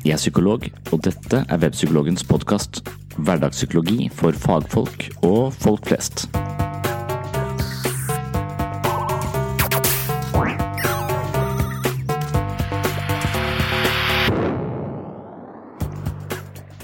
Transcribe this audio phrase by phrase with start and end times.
[0.00, 0.62] Jeg er psykolog,
[0.94, 2.78] og dette er Webpsykologens podkast.
[3.20, 6.24] Hverdagspsykologi for fagfolk og folk flest.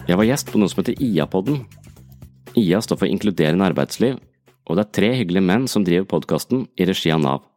[0.04, 1.62] Jeg var gjest på noe som heter IA-podden.
[2.52, 4.20] IA står for Inkluderende arbeidsliv,
[4.68, 7.48] og det er tre hyggelige menn som driver podkasten i regi av Nav.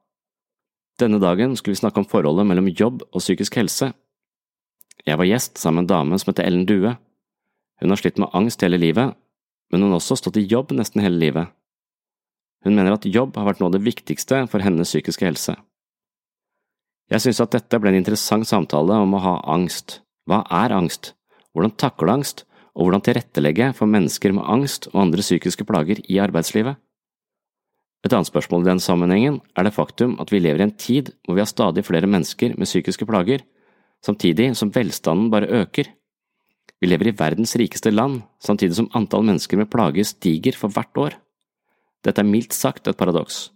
[1.03, 3.91] Denne dagen skulle vi snakke om forholdet mellom jobb og psykisk helse.
[5.07, 6.95] Jeg var gjest sammen med en dame som heter Ellen Due.
[7.79, 9.15] Hun har slitt med angst hele livet,
[9.71, 11.53] men hun har også stått i jobb nesten hele livet.
[12.65, 15.55] Hun mener at jobb har vært noe av det viktigste for hennes psykiske helse.
[17.09, 20.01] Jeg synes at dette ble en interessant samtale om å ha angst.
[20.29, 21.13] Hva er angst?
[21.55, 22.43] Hvordan takle angst,
[22.75, 26.77] og hvordan tilrettelegge for mennesker med angst og andre psykiske plager i arbeidslivet?
[28.05, 31.09] Et annet spørsmål i den sammenhengen er det faktum at vi lever i en tid
[31.25, 33.41] hvor vi har stadig flere mennesker med psykiske plager,
[34.05, 35.91] samtidig som velstanden bare øker.
[36.79, 40.97] Vi lever i verdens rikeste land, samtidig som antall mennesker med plager stiger for hvert
[40.97, 41.17] år.
[42.03, 43.49] Dette er mildt sagt et paradoks.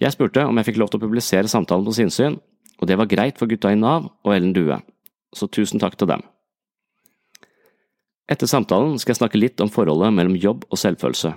[0.00, 2.38] Jeg spurte om jeg fikk lov til å publisere samtalen på sinnssyn,
[2.80, 4.78] og det var greit for gutta i Nav og Ellen Due,
[5.36, 6.22] så tusen takk til dem.
[8.30, 11.34] Etter samtalen skal jeg snakke litt om forholdet mellom jobb og selvfølelse.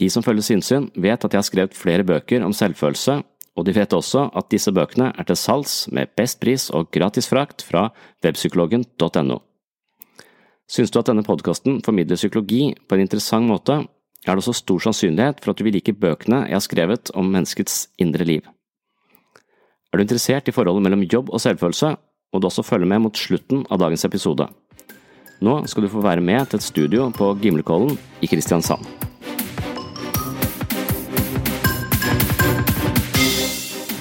[0.00, 3.20] De som følger sinnssyn, vet at jeg har skrevet flere bøker om selvfølelse,
[3.58, 7.28] og de vet også at disse bøkene er til salgs med best pris og gratis
[7.30, 7.88] frakt fra
[8.24, 9.40] webpsykologen.no.
[10.70, 13.80] Syns du at denne podkasten formidler psykologi på en interessant måte,
[14.26, 17.26] er det også stor sannsynlighet for at du vil like bøkene jeg har skrevet om
[17.32, 18.46] menneskets indre liv.
[19.90, 21.96] Er du interessert i forholdet mellom jobb og selvfølelse,
[22.30, 24.46] må du også følge med mot slutten av dagens episode.
[25.40, 29.09] Nå skal du få være med til et studio på Gimlekollen i Kristiansand.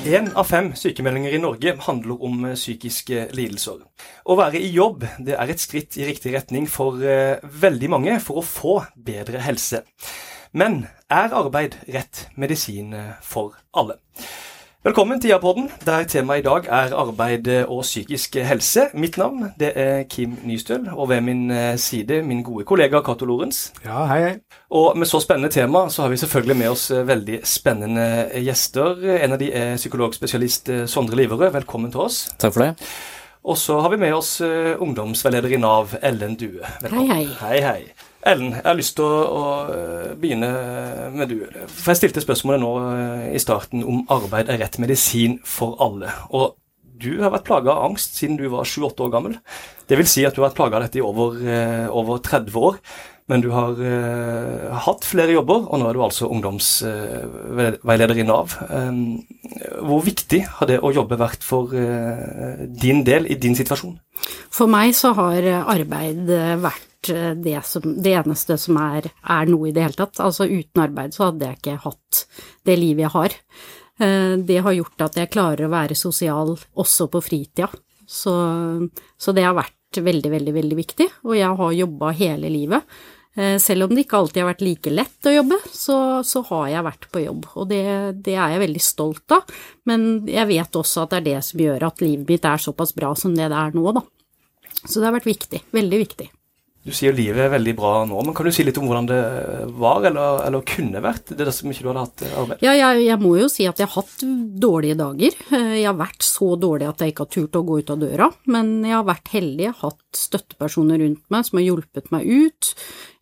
[0.10, 3.84] Én av fem sykemeldinger i Norge handler om eh, psykiske lidelser.
[4.26, 8.16] Å være i jobb det er et skritt i riktig retning for eh, veldig mange
[8.24, 9.84] for å få bedre helse.
[10.58, 14.00] Men er arbeid rett medisin eh, for alle?
[14.80, 18.86] Velkommen til IA-podden, der temaet i dag er arbeid og psykisk helse.
[18.96, 23.74] Mitt navn det er Kim Nystøl, og ved min side min gode kollega Cato Lorentz.
[23.84, 24.32] Ja, hei, hei.
[24.72, 28.08] Og med så spennende tema så har vi selvfølgelig med oss veldig spennende
[28.40, 29.04] gjester.
[29.20, 31.52] En av de er psykologspesialist Sondre Liverød.
[31.60, 32.30] Velkommen til oss.
[32.40, 32.88] Takk for det.
[33.44, 36.64] Og så har vi med oss ungdomsveileder i Nav, Ellen Due.
[36.82, 37.12] Velkommen.
[37.12, 37.36] Hei, hei.
[37.44, 38.09] Hei, hei.
[38.28, 40.50] Ellen, jeg har lyst til å, å begynne
[41.16, 41.38] med du.
[41.72, 42.72] For jeg stilte spørsmålet nå
[43.32, 46.12] i starten om arbeid er rett medisin for alle.
[46.36, 46.58] Og
[47.00, 49.38] du har vært plaga av angst siden du var 28 år gammel.
[49.88, 51.40] Det vil si at du har vært plaga av dette i over,
[51.96, 52.82] over 30 år.
[53.30, 58.26] Men du har uh, hatt flere jobber, og nå er du altså ungdomsveileder uh, i
[58.26, 58.56] Nav.
[58.74, 59.20] Um,
[59.86, 64.00] hvor viktig har det å jobbe vært for uh, din del i din situasjon?
[64.50, 66.26] For meg så har arbeid
[66.64, 70.20] vært det, som, det eneste som er, er, noe i det hele tatt.
[70.24, 72.24] Altså uten arbeid så hadde jeg ikke hatt
[72.68, 73.38] det livet jeg har.
[74.50, 77.68] Det har gjort at jeg klarer å være sosial også på fritida.
[78.08, 78.34] Så,
[79.20, 81.08] så det har vært veldig, veldig, veldig viktig.
[81.28, 83.00] Og jeg har jobba hele livet.
[83.62, 85.98] Selv om det ikke alltid har vært like lett å jobbe, så,
[86.28, 87.84] så har jeg vært på jobb, og det,
[88.26, 89.54] det, er jeg veldig stolt av.
[89.88, 92.96] Men jeg vet også at det er det som gjør at livet mitt er såpass
[92.98, 94.04] bra som det det er nå, da.
[94.82, 96.28] Så det har vært viktig, veldig viktig.
[96.90, 99.20] Du sier livet er veldig bra nå, men kan du si litt om hvordan det
[99.78, 102.64] var, eller, eller kunne vært, det som ikke du hadde hatt arbeid?
[102.66, 104.24] Ja, jeg, jeg, må jo si at jeg har hatt
[104.64, 105.38] dårlige dager.
[105.54, 108.30] Jeg har vært så dårlig at jeg ikke har turt å gå ut av døra,
[108.50, 109.68] men jeg har vært heldig.
[109.68, 112.72] Jeg har hatt støttepersoner rundt meg som har hjulpet meg ut.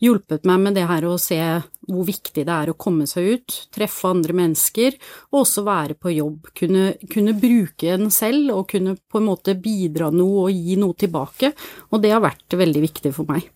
[0.06, 1.42] Hjulpet meg med det her å se
[1.88, 4.96] hvor viktig det er å komme seg ut, treffe andre mennesker,
[5.32, 6.54] og også være på jobb.
[6.56, 10.96] Kunne, kunne bruke en selv og kunne på en måte bidra noe og gi noe
[11.00, 11.52] tilbake,
[11.92, 13.48] og det har vært veldig viktig for meg.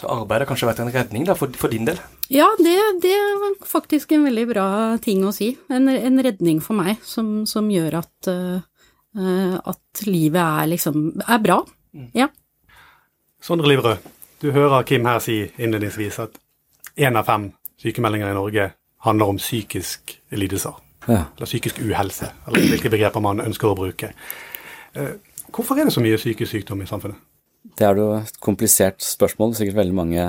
[0.00, 1.98] Så arbeid har kanskje vært en redning da, for, for din del?
[2.32, 2.72] Ja, det,
[3.04, 4.66] det, er faktisk en veldig bra
[5.04, 5.50] ting å si.
[5.68, 11.42] En, en redning for meg som, som gjør at, uh, at livet er liksom er
[11.44, 11.58] bra.
[11.92, 12.08] Mm.
[12.16, 12.30] Ja.
[13.44, 14.08] Sondre Livrød,
[14.40, 16.40] du hører Kim her si innledningsvis at
[16.96, 17.50] én av fem
[17.80, 18.70] sykemeldinger i Norge
[19.04, 20.80] handler om psykisk lidelser.
[21.08, 21.26] Ja.
[21.36, 24.14] Eller psykisk uhelse, eller hvilke begreper man ønsker å bruke.
[24.96, 25.18] Uh,
[25.52, 27.20] hvorfor er det så mye psykisk sykdom i samfunnet?
[27.60, 30.26] Det er jo et komplisert spørsmål, sikkert veldig mange,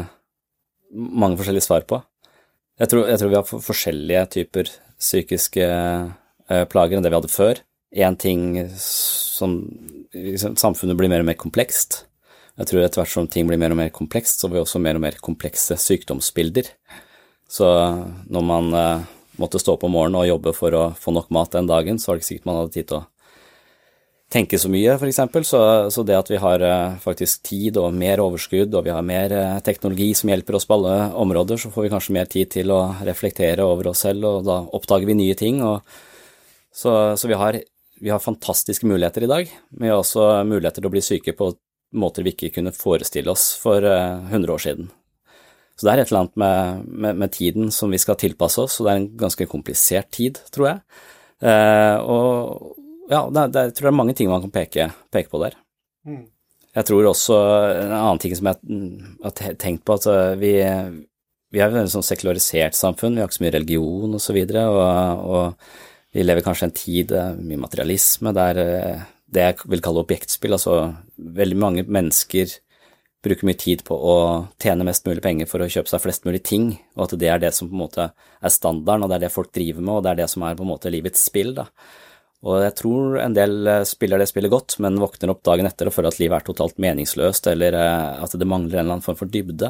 [0.91, 2.01] mange forskjellige svar på.
[2.81, 7.31] Jeg tror, jeg tror, vi har forskjellige typer psykiske eh, plager enn det vi hadde
[7.31, 7.61] før.
[7.91, 9.57] Én ting som
[10.15, 12.05] liksom, Samfunnet blir mer og mer komplekst.
[12.59, 14.99] Jeg tror etter hvert som ting blir mer og mer komplekst, så vi også mer
[14.99, 16.67] og mer komplekse sykdomsbilder.
[17.51, 17.67] Så
[18.31, 19.07] når man eh,
[19.41, 22.11] måtte stå opp om morgenen og jobbe for å få nok mat den dagen, så
[22.11, 23.05] var det ikke sikkert man hadde tid til å
[24.31, 25.19] tenke så mye, f.eks.
[25.47, 25.61] Så,
[25.91, 29.35] så det at vi har eh, faktisk tid og mer overskudd, og vi har mer
[29.35, 32.71] eh, teknologi som hjelper oss på alle områder, så får vi kanskje mer tid til
[32.73, 35.59] å reflektere over oss selv, og da oppdager vi nye ting.
[36.71, 37.59] Så, så vi, har,
[37.99, 39.51] vi, har, fantastiske muligheter i dag.
[39.75, 41.51] Men vi har også muligheter til å bli syke på
[41.91, 44.91] måter vi ikke kunne forestille oss for 100 eh, år siden.
[45.75, 48.79] Så det er et eller annet med, med, med tiden som vi skal tilpasse oss,
[48.79, 50.81] og det er en ganske komplisert tid, tror jeg.
[51.51, 52.77] Eh, og,
[53.11, 55.57] ja, det, det, jeg tror det er mange ting man kan peke, peke på der.
[56.07, 56.25] Mm.
[56.71, 57.37] Jeg tror også
[57.81, 58.59] en annen ting som jeg
[59.25, 60.53] har tenkt på, at øh, vi,
[61.51, 64.67] vi er et sånn sekularisert samfunn, vi har ikke så mye religion osv., og, så
[64.71, 69.83] og, og vi lever kanskje en tid med mye materialisme der øh, det jeg vil
[69.83, 70.77] kalle objektspill, altså
[71.15, 72.51] veldig mange mennesker
[73.21, 74.15] bruker mye tid på å
[74.61, 77.43] tjene mest mulig penger for å kjøpe seg flest mulig ting, og at det er
[77.43, 80.05] det som på en måte er standarden, og det er det folk driver med, og
[80.05, 81.67] det er det som er på en måte livets spill, da.
[82.41, 85.89] Og jeg tror en del eh, spiller det spillet godt, men våkner opp dagen etter
[85.89, 89.05] og føler at livet er totalt meningsløst, eller eh, at det mangler en eller annen
[89.05, 89.69] form for dybde.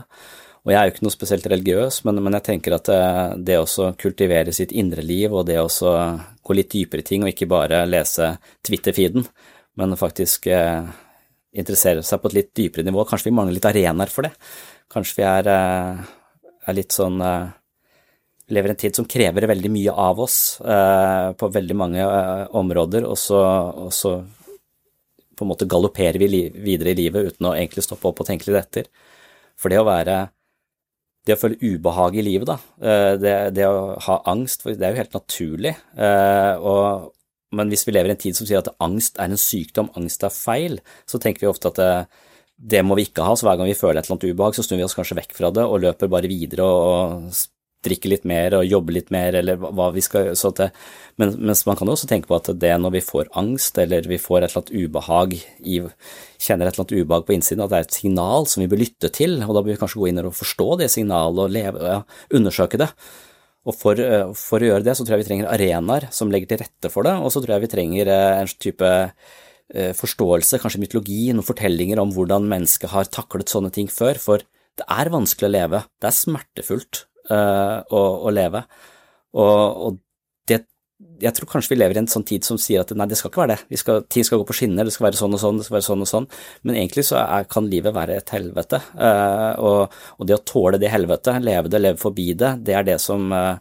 [0.62, 3.60] Og jeg er jo ikke noe spesielt religiøs, men, men jeg tenker at eh, det
[3.60, 7.50] å kultivere sitt indre liv, og det å gå litt dypere i ting, og ikke
[7.52, 9.28] bare lese Twitter-feeden,
[9.82, 10.88] men faktisk eh,
[11.52, 14.32] interessere seg på et litt dypere nivå Kanskje vi mangler litt arenaer for det.
[14.92, 17.20] Kanskje vi er, er litt sånn
[18.52, 22.44] lever i en tid som krever veldig mye av oss eh, på veldig mange eh,
[22.62, 23.40] områder, og så,
[23.86, 24.18] og så,
[25.38, 28.30] på en måte galopperer vi li videre i livet uten å egentlig stoppe opp og
[28.30, 28.92] tenke litt etter.
[29.60, 30.20] For det å være
[31.28, 34.96] det å føle ubehag i livet, da, eh, det, det, å ha angst, det er
[34.96, 35.76] jo helt naturlig.
[35.94, 37.12] Eh, og,
[37.58, 40.26] men hvis vi lever i en tid som sier at angst er en sykdom, angst
[40.26, 41.92] er feil, så tenker vi ofte at det,
[42.74, 44.66] det må vi ikke ha, så hver gang vi føler et eller annet ubehag, så
[44.66, 47.30] snur vi oss kanskje vekk fra det og løper bare videre og
[47.86, 50.70] drikke litt mer og jobbe litt mer, eller hva vi skal så det,
[51.22, 54.20] men, Mens man kan også tenke på at det når vi får angst, eller vi
[54.22, 55.80] får et eller annet ubehag i,
[56.42, 58.84] kjenner et eller annet ubehag på innsiden, at det er et signal som vi bør
[58.84, 61.84] lytte til, og da bør vi kanskje gå inn og forstå det signalet og leve,
[61.96, 62.00] ja,
[62.38, 62.92] undersøke det.
[63.62, 64.00] Og for,
[64.38, 67.06] for, å gjøre det, så tror jeg vi trenger arenaer som legger til rette for
[67.06, 71.46] det, og så tror jeg vi trenger eh, en type eh, forståelse, kanskje mytologi, noen
[71.46, 74.46] fortellinger om hvordan mennesket har taklet sånne ting før, for
[74.80, 78.64] det er vanskelig å leve, det er smertefullt, uh, å, å, leve.
[79.38, 80.00] Og, og
[80.50, 80.62] det,
[81.22, 83.32] jeg tror kanskje vi lever i en sånn tid som sier at nei, det skal
[83.32, 85.62] ikke være det, skal, ting skal gå på skinner, det skal være sånn og sånn,
[85.62, 86.28] det skal være sånn og sånn,
[86.66, 88.82] men egentlig så er, kan livet være et helvete.
[88.98, 92.88] Uh, og, og, det å tåle det helvetet, leve det, leve forbi det, det er
[92.94, 93.58] det som uh,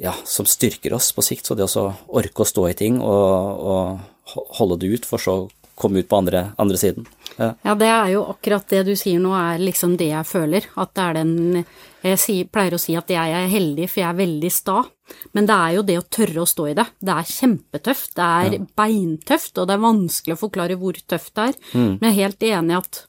[0.00, 1.46] ja, som styrker oss på sikt.
[1.46, 5.36] Så det å orke å stå i ting og, og holde det ut, for så
[5.42, 5.48] å
[5.80, 7.06] komme ut på andre, andre siden.
[7.36, 7.54] Ja.
[7.64, 7.74] ja.
[7.78, 10.68] det er jo akkurat det du sier nå, er liksom det jeg føler.
[10.80, 11.34] At det er den
[12.00, 14.78] Jeg sier, pleier å si at jeg er heldig, for jeg er veldig sta.
[15.36, 16.86] Men det er jo det å tørre å stå i det.
[17.00, 18.14] Det er kjempetøft.
[18.16, 18.64] Det er ja.
[18.80, 21.60] beintøft, og det er vanskelig å forklare hvor tøft det er.
[21.74, 21.92] Mm.
[21.98, 23.06] Men jeg er helt enig i at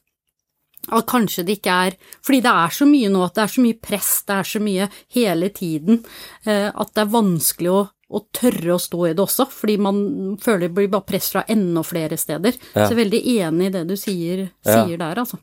[0.89, 3.63] at kanskje det ikke er Fordi det er så mye nå, at det er så
[3.63, 5.99] mye press, det er så mye hele tiden,
[6.45, 10.01] eh, at det er vanskelig å å tørre å stå i det også, fordi man
[10.41, 12.57] føler det blir bare press fra enda flere steder.
[12.73, 12.83] Ja.
[12.83, 14.99] Så jeg er veldig enig i det du sier, sier ja.
[14.99, 15.39] der, altså.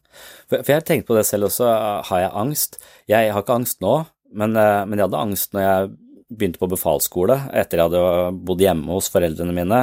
[0.46, 1.70] For, for jeg har tenkt på det selv også,
[2.10, 2.78] har jeg angst?
[3.10, 3.96] Jeg har ikke angst nå,
[4.36, 5.90] men, eh, men jeg hadde angst når jeg
[6.28, 9.78] begynte på befalsskole etter jeg hadde bodd hjemme hos foreldrene mine,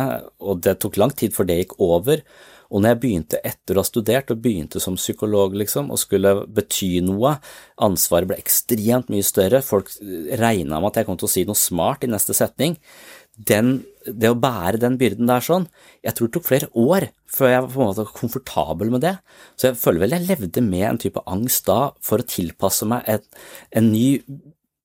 [0.45, 2.21] og det tok lang tid før det gikk over.
[2.71, 6.33] Og når jeg begynte etter å ha studert, og begynte som psykolog, liksom, og skulle
[6.47, 7.35] bety noe,
[7.85, 9.91] ansvaret ble ekstremt mye større, folk
[10.39, 12.79] regna med at jeg kom til å si noe smart i neste setning,
[13.35, 15.67] den, det å bære den byrden der sånn,
[16.05, 19.15] jeg tror det tok flere år før jeg var på en måte komfortabel med det.
[19.59, 23.03] Så jeg føler vel jeg levde med en type angst da for å tilpasse meg
[23.11, 23.25] et,
[23.75, 24.05] en ny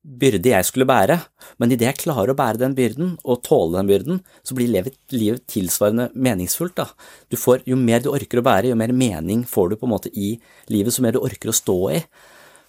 [0.00, 1.18] byrde jeg skulle bære,
[1.60, 4.96] men idet jeg klarer å bære den byrden og tåle den byrden, så blir livet,
[5.12, 6.78] livet tilsvarende meningsfullt.
[6.78, 6.86] Da.
[7.28, 9.94] Du får, jo mer du orker å bære, jo mer mening får du på en
[9.94, 10.32] måte i
[10.72, 12.00] livet, så mer du orker å stå i,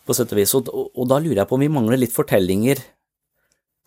[0.05, 0.55] på sett og vis.
[0.59, 2.83] Og, og, da lurer jeg på om vi mangler litt fortellinger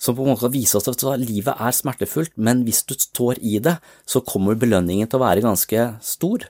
[0.01, 3.39] som på en måte kan vise oss at livet er smertefullt, men hvis du står
[3.45, 3.77] i det,
[4.09, 6.49] så kommer belønningen til å være ganske stor.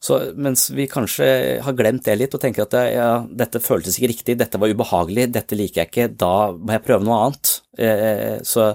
[0.00, 1.26] Så mens vi kanskje
[1.60, 5.26] har glemt det litt og tenker at ja, dette føltes ikke riktig, dette var ubehagelig,
[5.34, 7.52] dette liker jeg ikke, da må jeg prøve noe annet.
[7.76, 8.70] Eh, så,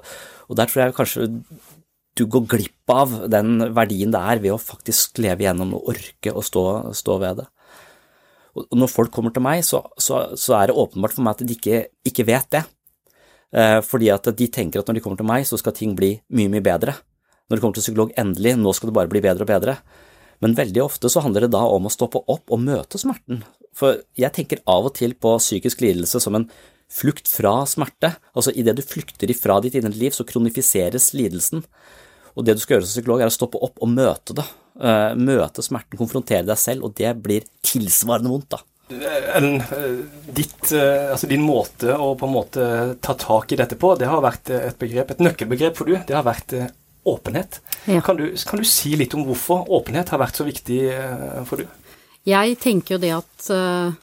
[0.46, 1.28] og der tror jeg kanskje
[2.16, 6.32] du går glipp av den verdien det er ved å faktisk leve gjennom og orke
[6.32, 6.64] å stå,
[6.96, 7.48] stå ved det.
[8.56, 11.44] Og når folk kommer til meg, så, så, så, er det åpenbart for meg at
[11.44, 12.64] de ikke, ikke vet det.
[13.52, 16.14] Eh, fordi at de tenker at når de kommer til meg, så skal ting bli
[16.38, 16.96] mye, mye bedre.
[17.50, 19.76] Når de kommer til psykolog, endelig, nå skal det bare bli bedre og bedre.
[20.44, 23.44] Men veldig ofte så handler det da om å stoppe opp og møte smerten.
[23.76, 26.50] For jeg tenker av og til på psykisk lidelse som en
[26.92, 28.14] flukt fra smerte.
[28.36, 31.66] Altså idet du flykter ifra ditt indre liv, så kronifiseres lidelsen.
[32.36, 34.46] Og det du skal gjøre som psykolog, er å stoppe opp og møte det.
[34.76, 38.64] Uh, møte smerten, konfrontere deg selv, og det blir tilsvarende vondt, da.
[38.86, 42.66] Ellen, eh, ditt, eh, altså din måte å på en måte
[43.02, 45.96] ta tak i dette på, det har vært et begrep, et nøkkelbegrep for du.
[45.98, 46.54] Det har vært
[47.06, 47.62] åpenhet.
[47.86, 48.02] Ja.
[48.06, 51.62] Kan, du, kan, du, si litt om hvorfor åpenhet har vært så viktig uh, for
[51.62, 51.70] du?
[52.26, 53.94] Jeg tenker jo det at uh,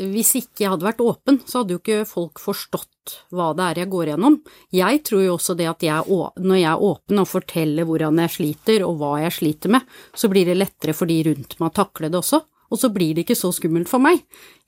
[0.00, 3.80] hvis ikke jeg hadde vært åpen, så hadde jo ikke folk forstått hva det er
[3.82, 4.38] jeg går gjennom.
[4.72, 8.34] Jeg tror jo også det at jeg, når jeg er åpen og forteller hvordan jeg
[8.36, 11.76] sliter og hva jeg sliter med, så blir det lettere for de rundt meg å
[11.82, 12.40] takle det også.
[12.72, 14.22] Og så blir det ikke så skummelt for meg.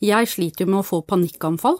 [0.04, 1.78] Jeg sliter jo med å få panikkanfall,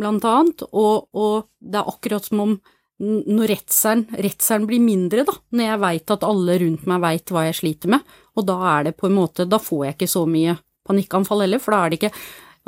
[0.00, 2.56] blant annet, og, og det er akkurat som om
[3.00, 7.46] når redselen, redselen blir mindre, da, når jeg veit at alle rundt meg veit hva
[7.46, 10.26] jeg sliter med, og da er det på en måte, da får jeg ikke så
[10.28, 12.14] mye panikkanfall heller, for da er det ikke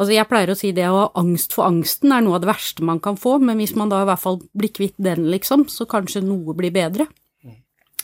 [0.01, 2.49] Altså, jeg pleier å si det å ha angst for angsten er noe av det
[2.49, 5.67] verste man kan få, men hvis man da i hvert fall blir kvitt den, liksom,
[5.69, 7.05] så kanskje noe blir bedre.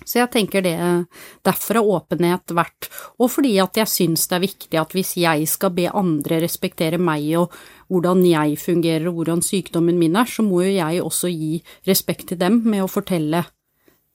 [0.05, 0.76] Så jeg tenker det
[1.47, 2.88] derfor har åpenhet vært,
[3.19, 7.00] og fordi at jeg syns det er viktig at hvis jeg skal be andre respektere
[7.02, 7.55] meg og
[7.88, 12.28] hvordan jeg fungerer og hvordan sykdommen min er, så må jo jeg også gi respekt
[12.33, 13.47] til dem med å fortelle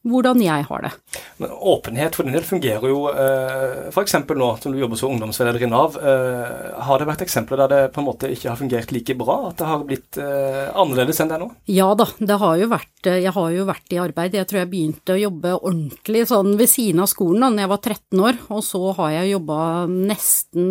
[0.04, 0.92] hvordan jeg har det.
[1.40, 4.16] Men åpenhet for din del fungerer jo eh, f.eks.
[4.28, 5.96] nå som du jobber som ungdomsleder i Nav.
[5.98, 9.38] Eh, har det vært eksempler der det på en måte ikke har fungert like bra?
[9.50, 11.50] At det har blitt eh, annerledes enn det er nå?
[11.72, 14.38] Ja da, det har jo vært, jeg har jo vært i arbeid.
[14.40, 17.74] Jeg tror jeg begynte å jobbe ordentlig sånn ved siden av skolen da når jeg
[17.74, 20.70] var 13 år, og så har jeg jobba nesten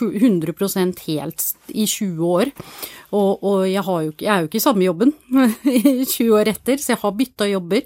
[0.00, 2.52] 100% helt i 20 år.
[3.12, 5.12] Og, og jeg, jo, jeg, er jo ikke i samme jobben
[5.68, 7.82] i 20 år etter, så jeg har bytta jobber.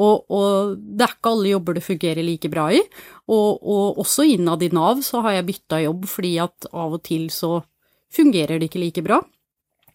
[0.00, 2.80] Og, og, det er ikke alle jobber det fungerer like bra i.
[3.30, 7.04] Og, og også innad i Nav så har jeg bytta jobb fordi at av og
[7.06, 7.58] til så
[8.10, 9.20] fungerer det ikke like bra.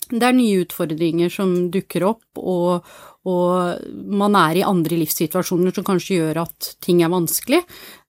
[0.05, 2.85] Det er nye utfordringer som dukker opp, og,
[3.25, 7.63] og man er i andre livssituasjoner som kanskje gjør at ting er vanskelig.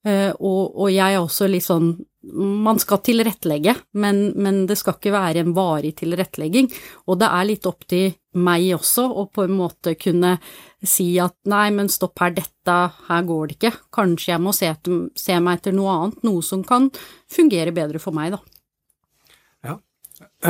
[0.05, 1.95] Eh, og, og jeg er også litt sånn
[2.33, 6.69] Man skal tilrettelegge, men, men, det skal ikke være en varig tilrettelegging.
[7.07, 10.35] Og det er litt opp til meg også å på en måte kunne
[10.85, 13.73] si at nei, men stopp her, dette, her går det ikke.
[13.95, 16.91] Kanskje jeg må se, etter, se meg etter noe annet, noe som kan
[17.31, 18.41] fungere bedre for meg, da.
[19.65, 19.77] Ja,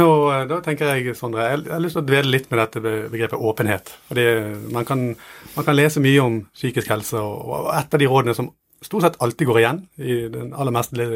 [0.02, 2.84] Og eh, da tenker jeg, Sondre, jeg har lyst til å dvele litt med dette
[2.84, 3.94] begrepet åpenhet.
[4.10, 4.30] Fordi
[4.76, 5.10] man kan,
[5.56, 9.18] man kan lese mye om psykisk helse, og et av de rådene som stort sett
[9.24, 11.08] alltid går igjen i den aller meste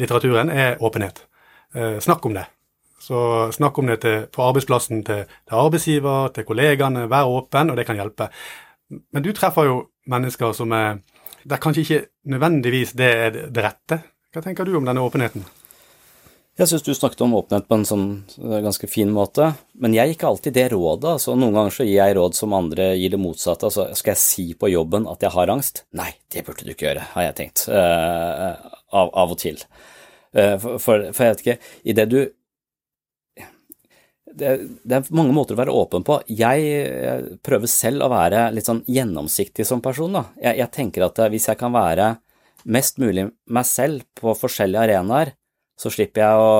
[0.00, 1.24] litteraturen, er åpenhet.
[1.74, 2.46] Eh, snakk om det.
[3.02, 7.08] Så snakk om det til, på arbeidsplassen til, til arbeidsgiver, til kollegaene.
[7.10, 8.28] Vær åpen, og det kan hjelpe.
[8.88, 11.00] Men du treffer jo mennesker som er
[11.42, 13.98] der kanskje ikke nødvendigvis det er det rette.
[14.32, 15.44] Hva tenker du om denne åpenheten?
[16.60, 20.10] Jeg syns du snakket om åpenhet på en sånn eh, ganske fin måte, men jeg
[20.10, 21.14] gir ikke alltid det rådet.
[21.14, 23.70] altså Noen ganger så gir jeg råd som andre gir det motsatte.
[23.70, 25.86] altså Skal jeg si på jobben at jeg har angst?
[25.96, 27.64] Nei, det burde du ikke gjøre, har jeg tenkt.
[27.72, 28.52] Uh,
[28.92, 29.64] av, av, og til.
[30.36, 32.20] Uh, for, for, for, jeg vet ikke, i det du
[34.32, 34.52] det,
[34.84, 36.20] det, er mange måter å være åpen på.
[36.28, 40.20] Jeg, jeg, prøver selv å være litt sånn gjennomsiktig som person.
[40.20, 40.28] da.
[40.36, 42.14] Jeg, jeg tenker at hvis jeg kan være
[42.68, 45.32] mest mulig meg selv på forskjellige arenaer,
[45.82, 46.50] så slipper jeg å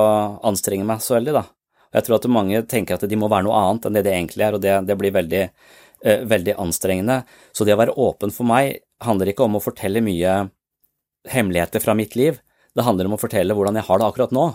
[0.48, 1.44] anstrenge meg så veldig, da.
[1.92, 4.14] Og jeg tror at mange tenker at de må være noe annet enn det de
[4.16, 5.42] egentlig er, og det, det blir veldig,
[6.02, 7.20] eh, veldig anstrengende.
[7.54, 10.38] Så det å være åpen for meg handler ikke om å fortelle mye
[11.30, 12.40] hemmeligheter fra mitt liv,
[12.72, 14.46] det handler om å fortelle hvordan jeg har det akkurat nå.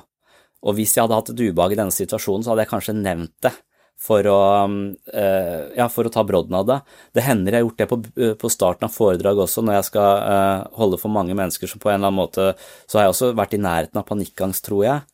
[0.68, 3.36] Og hvis jeg hadde hatt et ubehag i denne situasjonen, så hadde jeg kanskje nevnt
[3.46, 3.54] det
[3.98, 4.40] for å,
[4.70, 6.78] uh, ja, for å ta brodden av det.
[7.18, 9.88] Det hender jeg har gjort det på, eh, på starten av foredrag også, når jeg
[9.90, 12.52] skal uh, holde for mange mennesker som på en eller annen måte
[12.86, 15.06] Så har jeg også vært i nærheten av panikkangst, tror jeg.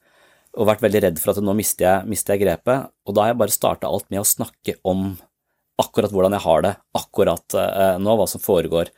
[0.54, 2.92] og vært veldig redd for at nå mister jeg, mister jeg grepet.
[3.08, 5.16] Og da har jeg bare starta alt med å snakke om
[5.82, 8.92] akkurat hvordan jeg har det akkurat uh, nå, hva som foregår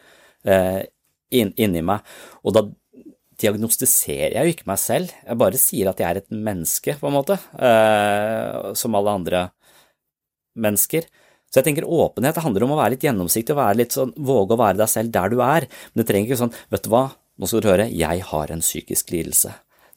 [0.45, 2.03] inn, inni meg.
[2.43, 2.65] Og da
[3.41, 7.09] diagnostiserer jeg jo ikke meg selv, jeg bare sier at jeg er et menneske, på
[7.09, 7.39] en måte,
[8.77, 9.41] som alle andre
[10.55, 11.07] mennesker.
[11.51, 14.15] Så jeg tenker åpenhet det handler om å være litt gjennomsiktig og være litt sånn,
[14.17, 16.89] våge å være deg selv der du er, men det trenger ikke sånn, vet du
[16.91, 17.05] hva,
[17.39, 19.53] nå skal du høre, jeg har en psykisk lidelse.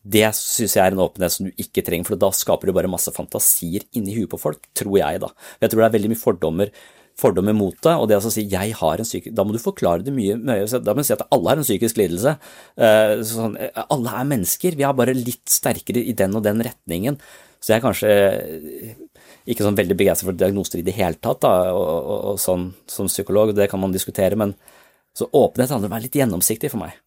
[0.08, 2.90] Det synes jeg er en åpenhet som du ikke trenger, for da skaper du bare
[2.90, 5.32] masse fantasier inni huet på folk, tror jeg, da.
[5.62, 6.72] Jeg tror det er veldig mye fordommer,
[7.18, 10.04] fordommer mot det, og det å si 'jeg har en psykisk Da må du forklare
[10.04, 12.38] det mye, mye da må du si at alle har en psykisk lidelse.
[12.78, 13.58] Eh, sånn,
[13.90, 17.18] alle er mennesker, vi er bare litt sterkere i den og den retningen.
[17.60, 19.07] Så jeg er kanskje
[19.48, 22.68] ikke sånn veldig begeistra for diagnoser i det hele tatt, da, og, og, og sånn
[22.90, 24.54] som psykolog, det kan man diskutere, men
[25.16, 26.98] så åpenhet handler om å være litt gjennomsiktig for meg.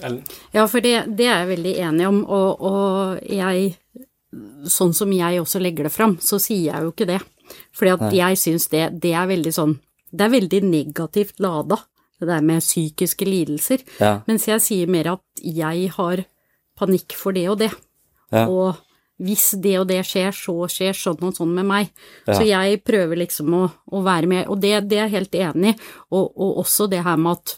[0.00, 0.22] Ellen?
[0.54, 3.74] Ja, for det, det, er jeg veldig enig om, og, og, jeg
[4.72, 7.18] Sånn som jeg også legger det fram, så sier jeg jo ikke det.
[7.76, 8.12] Fordi at Nei.
[8.16, 9.74] jeg syns det, det er veldig sånn
[10.08, 11.76] Det er veldig negativt lada,
[12.16, 13.84] det der med psykiske lidelser.
[14.00, 14.14] Ja.
[14.24, 16.24] Mens jeg sier mer at jeg har
[16.80, 17.68] panikk for det og det.
[18.32, 18.46] Ja.
[18.46, 18.80] Og
[19.22, 21.90] hvis det og det skjer, så skjer sånn og sånn med meg.
[22.26, 22.36] Ja.
[22.36, 25.74] Så jeg prøver liksom å, å være med, og det, det, er jeg helt enig
[25.74, 25.90] i.
[26.10, 27.56] Og, og, også det her med at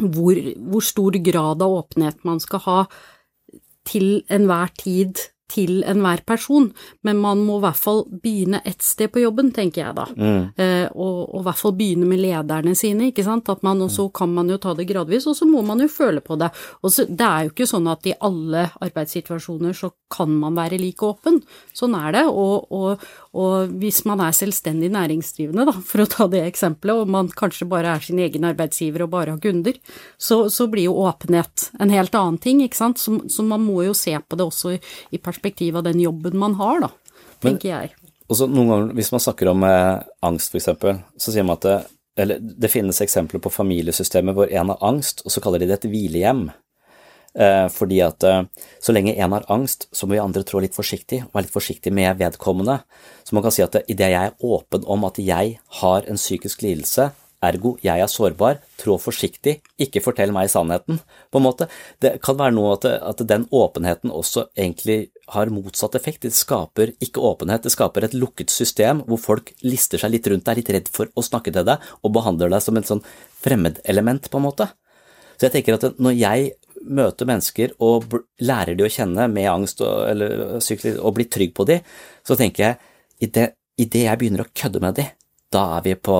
[0.00, 2.78] hvor, hvor stor grad av åpenhet man skal ha
[3.86, 5.20] til enhver tid
[5.50, 6.70] til enhver person,
[7.04, 10.06] men man må i hvert fall begynne et sted på jobben, tenker jeg da.
[10.16, 10.40] Mm.
[10.56, 13.50] Eh, og, og, i hvert fall begynne med lederne sine, ikke sant.
[13.52, 15.90] At man, og så kan man jo ta det gradvis, og så må man jo
[15.92, 16.48] føle på det.
[16.82, 20.80] Og så, det er jo ikke sånn at i alle arbeidssituasjoner så kan man være
[20.80, 21.40] like åpen.
[21.76, 22.24] Sånn er det.
[22.30, 23.04] Og, og,
[23.36, 27.68] og hvis man er selvstendig næringsdrivende, da, for å ta det eksempelet, og man kanskje
[27.68, 29.76] bare er sin egen arbeidsgiver og bare har kunder,
[30.16, 33.02] så, så blir jo åpenhet en helt annen ting, ikke sant.
[33.02, 34.82] Så, så, man må jo se på det også i,
[35.12, 36.90] i perspektiv av den jobben man har, da,
[37.42, 38.12] tenker Men, jeg.
[38.32, 41.78] Også noen ganger, hvis man snakker om eh, angst, eksempel, så sier man at det,
[42.16, 45.80] eller, det finnes eksempler på familiesystemer hvor en har angst, og så kaller de det
[45.80, 46.46] et hvilehjem.
[47.34, 48.44] Eh, fordi at eh,
[48.78, 51.56] så lenge en har angst, så må vi andre trå litt forsiktig, og være litt
[51.56, 52.78] forsiktig med vedkommende.
[53.26, 56.62] Så man kan si at idet jeg er åpen om at jeg har en psykisk
[56.62, 57.10] lidelse,
[57.44, 61.02] ergo jeg er sårbar, trå forsiktig, ikke fortell meg sannheten,
[61.34, 61.68] på en måte.
[62.00, 66.22] Det kan være noe at, at den åpenheten også egentlig har motsatt effekt.
[66.24, 70.48] Det skaper ikke åpenhet, det skaper et lukket system hvor folk lister seg litt rundt,
[70.48, 73.04] er litt redd for å snakke til deg og behandler deg som et sånn
[73.44, 74.68] fremmedelement, på en måte.
[75.38, 76.52] Så jeg tenker at når jeg
[76.84, 78.12] møter mennesker og
[78.44, 81.80] lærer de å kjenne med angst og, eller, og blir trygg på de,
[82.26, 85.08] så tenker jeg idet jeg begynner å kødde med de,
[85.54, 86.16] da er, på,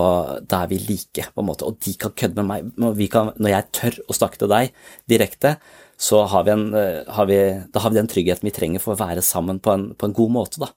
[0.46, 3.08] da er vi like, på en måte, og de kan kødde med meg.
[3.10, 4.74] Kan, når jeg tør å snakke til deg
[5.10, 5.56] direkte,
[6.00, 7.40] så har vi, en, har vi,
[7.72, 10.16] da har vi den tryggheten vi trenger for å være sammen på en, på en
[10.16, 10.72] god måte, da.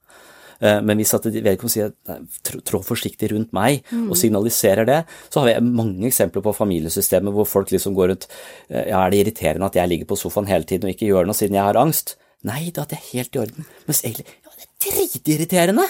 [0.59, 4.07] Eh, men hvis vedkommende sier trå forsiktig rundt meg mm.
[4.09, 8.29] og signaliserer det, så har vi mange eksempler på familiesystemet hvor folk liksom går rundt
[8.29, 11.29] eh, ja, er det irriterende at jeg ligger på sofaen hele tiden og ikke gjør
[11.29, 12.17] noe siden jeg har angst?
[12.47, 13.69] Nei da, det er helt i orden.
[13.89, 15.87] Mens egentlig ja, det er dritirriterende!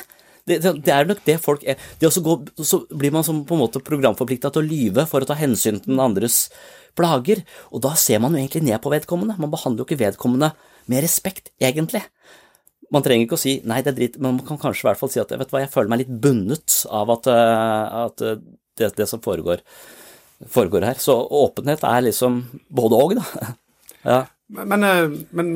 [0.48, 1.80] Det, det, er nok det folk er.
[2.00, 5.28] Det går, så blir man som på en måte programforplikta til å lyve for å
[5.28, 6.46] ta hensyn til den andres
[6.98, 9.38] plager, og da ser man jo egentlig ned på vedkommende.
[9.38, 10.54] Man behandler jo ikke vedkommende
[10.90, 12.04] med respekt, egentlig.
[12.94, 15.00] Man trenger ikke å si 'nei, det er dritt', men man kan kanskje i hvert
[15.02, 18.24] fall si at vet du hva, jeg føler meg litt bundet av at, eh, at
[18.24, 18.40] eh,
[18.80, 19.60] det, det, som foregår,
[20.48, 20.96] foregår, her.
[20.96, 23.54] Så åpenhet er liksom både og, da.
[24.14, 24.22] ja.
[24.48, 25.48] Men, eh, men,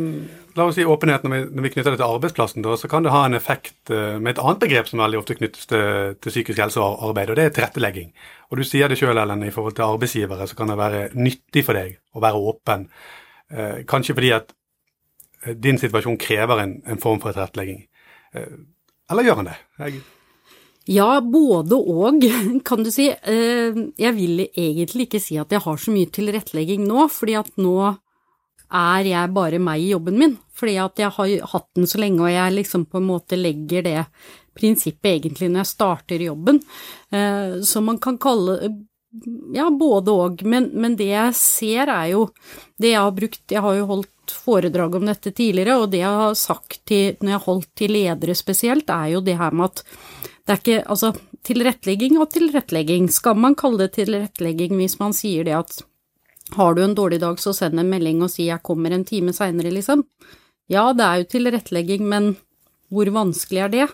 [0.57, 3.05] la oss si åpenhet når vi, når vi, knytter det til arbeidsplassen, da, så kan
[3.05, 6.59] det ha en effekt med et annet begrep som veldig ofte knyttes til, til psykisk
[6.59, 8.09] helse og arbeid, og det er tilrettelegging.
[8.51, 11.63] Og du sier det sjøl, Ellen, i forhold til arbeidsgivere, så kan det være nyttig
[11.63, 12.89] for deg å være åpen.
[13.47, 14.51] Eh, kanskje fordi at
[15.43, 17.85] Eh, din situasjon krever en, en form for tilrettelegging.
[18.33, 18.57] Eh,
[19.11, 19.59] eller gjør han det?
[19.79, 20.01] Jeg...
[20.89, 22.23] Ja, både og,
[22.67, 23.09] kan du si.
[23.09, 27.51] Eh, jeg vil egentlig ikke si at jeg har så mye tilrettelegging nå, fordi at
[27.61, 27.75] nå
[28.71, 30.37] er jeg bare meg i jobben min.
[30.55, 33.85] Fordi at jeg har hatt den så lenge, og jeg liksom på en måte legger
[33.87, 33.97] det
[34.57, 36.59] prinsippet egentlig når jeg starter jobben.
[37.65, 38.57] Så man kan kalle
[39.53, 42.29] ja, både og, men, men, det jeg ser er jo
[42.79, 46.19] det jeg har brukt Jeg har jo holdt foredrag om dette tidligere, og det jeg
[46.21, 49.67] har sagt til, når jeg har holdt til ledere spesielt, er jo det her med
[49.67, 49.83] at
[50.47, 51.11] det er ikke Altså,
[51.45, 53.09] tilrettelegging og tilrettelegging.
[53.11, 55.81] Skal man kalle det tilrettelegging hvis man sier det at
[56.57, 59.33] har du en dårlig dag, så send en melding og si jeg kommer en time
[59.35, 60.03] seinere, liksom?
[60.71, 62.33] Ja, det er jo tilrettelegging, men
[62.91, 63.87] hvor vanskelig er det?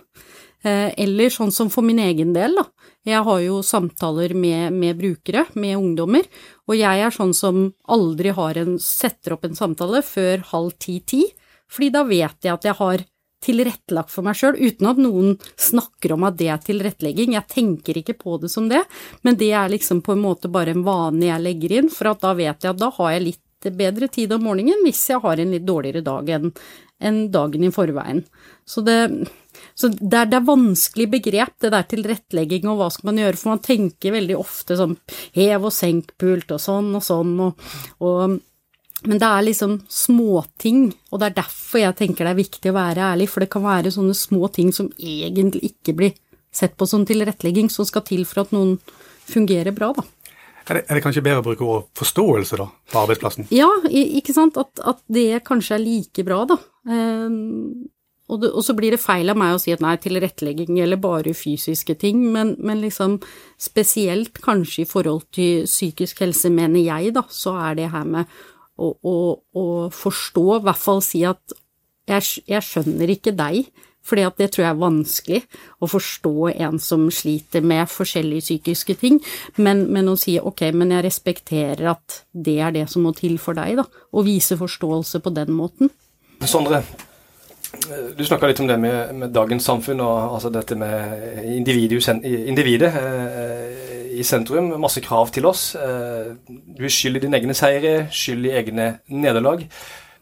[0.66, 2.66] Eh, eller sånn som for min egen del, da.
[3.08, 6.26] Jeg har jo samtaler med, med brukere, med ungdommer,
[6.68, 11.24] og jeg er sånn som aldri en, setter opp en samtale før halv ti-ti,
[11.72, 13.06] fordi da vet jeg at jeg har
[13.44, 17.36] tilrettelagt for meg sjøl, uten at noen snakker om at det er tilrettelegging.
[17.38, 18.84] Jeg tenker ikke på det som det,
[19.28, 22.34] men det er liksom på en måte bare en vane jeg legger inn, for da
[22.38, 23.44] vet jeg at da har jeg litt
[23.78, 26.52] bedre tid om morgenen hvis jeg har en litt dårligere dag enn
[27.00, 28.24] en dagen i forveien.
[28.66, 28.98] Så det,
[29.78, 33.38] så det er, det er vanskelig begrep, det der tilrettelegging og hva skal man gjøre,
[33.38, 34.96] for man tenker veldig ofte sånn
[35.38, 37.68] hev og senk-pult og sånn og sånn, og,
[38.02, 38.40] og
[39.08, 42.78] men det er liksom småting, og det er derfor jeg tenker det er viktig å
[42.78, 46.16] være ærlig, for det kan være sånne små ting som egentlig ikke blir
[46.54, 48.78] sett på som tilrettelegging, som skal til for at noen
[49.28, 50.06] fungerer bra, da.
[50.68, 53.48] Er det, er det kanskje bedre å bruke ord forståelse, da, på arbeidsplassen?
[53.56, 56.58] Ja, ikke sant, at, at det kanskje er like bra, da.
[56.88, 57.88] Um,
[58.28, 61.00] og, det, og, så blir det feil av meg å si at nei, tilrettelegging gjelder
[61.00, 63.16] bare fysiske ting, men, men, liksom
[63.62, 68.38] spesielt kanskje i forhold til psykisk helse, mener jeg, da, så er det her med
[68.78, 69.16] å, å,
[69.58, 71.58] å forstå, i hvert fall si at
[72.08, 73.68] jeg, jeg skjønner ikke deg,
[74.08, 75.40] fordi det tror jeg er vanskelig
[75.84, 79.20] å forstå en som sliter med forskjellige psykiske ting,
[79.60, 83.36] men, men, å si ok, men jeg respekterer at det er det som må til
[83.42, 85.92] for deg, da, og vise forståelse på den måten.
[86.48, 86.84] Sondre,
[88.16, 93.97] du snakka litt om det med, med, dagens samfunn og altså dette med individet eh,
[94.18, 94.74] i sentrum.
[94.82, 95.70] Masse krav til oss.
[95.76, 99.66] Eh, du er skyld i dine egne seire, skyld i egne nederlag.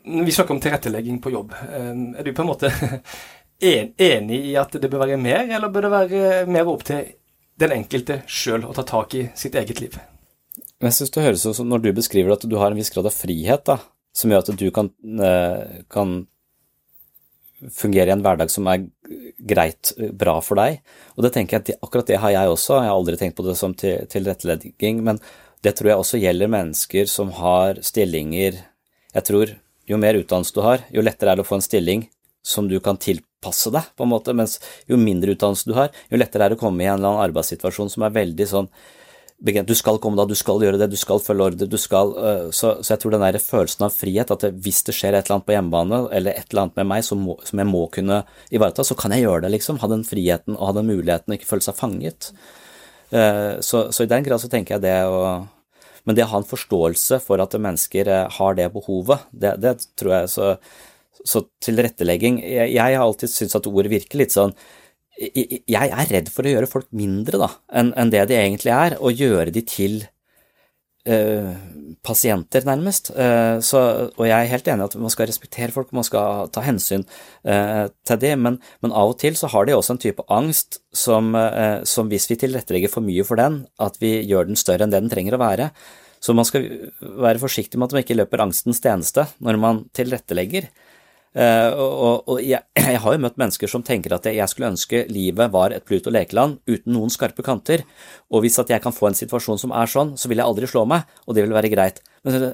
[0.05, 1.55] Vi snakker om tilrettelegging på jobb.
[1.65, 2.71] Eh, er du på en måte
[3.75, 7.15] enig i at det bør være mer, eller bør det være mer opp til
[7.59, 9.97] den enkelte sjøl å ta tak i sitt eget liv?
[10.83, 13.07] Jeg synes det høres ut som når du beskriver at du har en viss grad
[13.07, 13.79] av frihet, da,
[14.15, 14.91] som gjør at du kan,
[15.23, 16.17] eh, kan
[17.73, 18.85] fungere i en hverdag som er
[19.37, 20.79] greit, bra for deg.
[21.15, 23.45] Og det tenker jeg at akkurat det har jeg også, jeg har aldri tenkt på
[23.47, 25.21] det som tilrettelegging, men
[25.65, 28.59] det tror jeg også gjelder mennesker som har stillinger.
[29.15, 29.55] Jeg tror
[29.89, 32.05] jo mer utdannelse du har, jo lettere er det å få en stilling
[32.45, 36.19] som du kan tilpasse deg, på en måte, mens jo mindre utdannelse du har, jo
[36.21, 38.69] lettere er det å komme i en eller annen arbeidssituasjon som er veldig sånn
[39.37, 42.51] du skal komme da, du skal gjøre det, du skal følge ordre, du skal øh,
[42.51, 45.35] så, så, jeg tror den der følelsen av frihet, at hvis det skjer et eller
[45.35, 48.21] annet på hjemmebane, eller et eller annet med meg som, må, som, jeg må kunne
[48.49, 49.81] ivareta, så kan jeg gjøre det, liksom.
[49.83, 52.31] Ha den friheten og ha den muligheten ikke føle seg fanget.
[53.11, 55.45] Uh, så, så, i den grad så tenker jeg det å
[56.05, 59.71] Men det å ha en forståelse for at mennesker øh, har det behovet, det, det
[59.97, 60.51] tror jeg så
[61.25, 64.53] så tilrettelegging jeg, jeg har alltid syntes at ordet virker litt sånn
[65.15, 68.97] jeg er redd for å gjøre folk mindre da, enn en det de egentlig er,
[68.99, 69.97] og gjøre de til
[71.07, 71.51] uh,
[72.05, 73.13] pasienter, nærmest.
[73.15, 76.49] Uh, så, og jeg er helt enig i at man skal respektere folk, man skal
[76.53, 77.05] ta hensyn
[77.47, 80.81] uh, til det, men, men, av og til så har de også en type angst
[80.95, 81.31] som,
[81.87, 85.03] som, hvis vi tilrettelegger for mye for den, at vi gjør den større enn det
[85.03, 85.69] den trenger å være.
[86.23, 86.65] Så man skal
[87.21, 90.71] være forsiktig med at man ikke løper angstens tjeneste når man tilrettelegger.
[91.35, 95.51] Og, og jeg, jeg, har jo møtt mennesker som tenker at jeg skulle ønske livet
[95.53, 97.83] var et Pluto lekeland uten noen skarpe kanter,
[98.31, 100.69] og hvis at jeg kan få en situasjon som er sånn, så vil jeg aldri
[100.71, 102.03] slå meg, og det vil være greit.
[102.25, 102.53] Men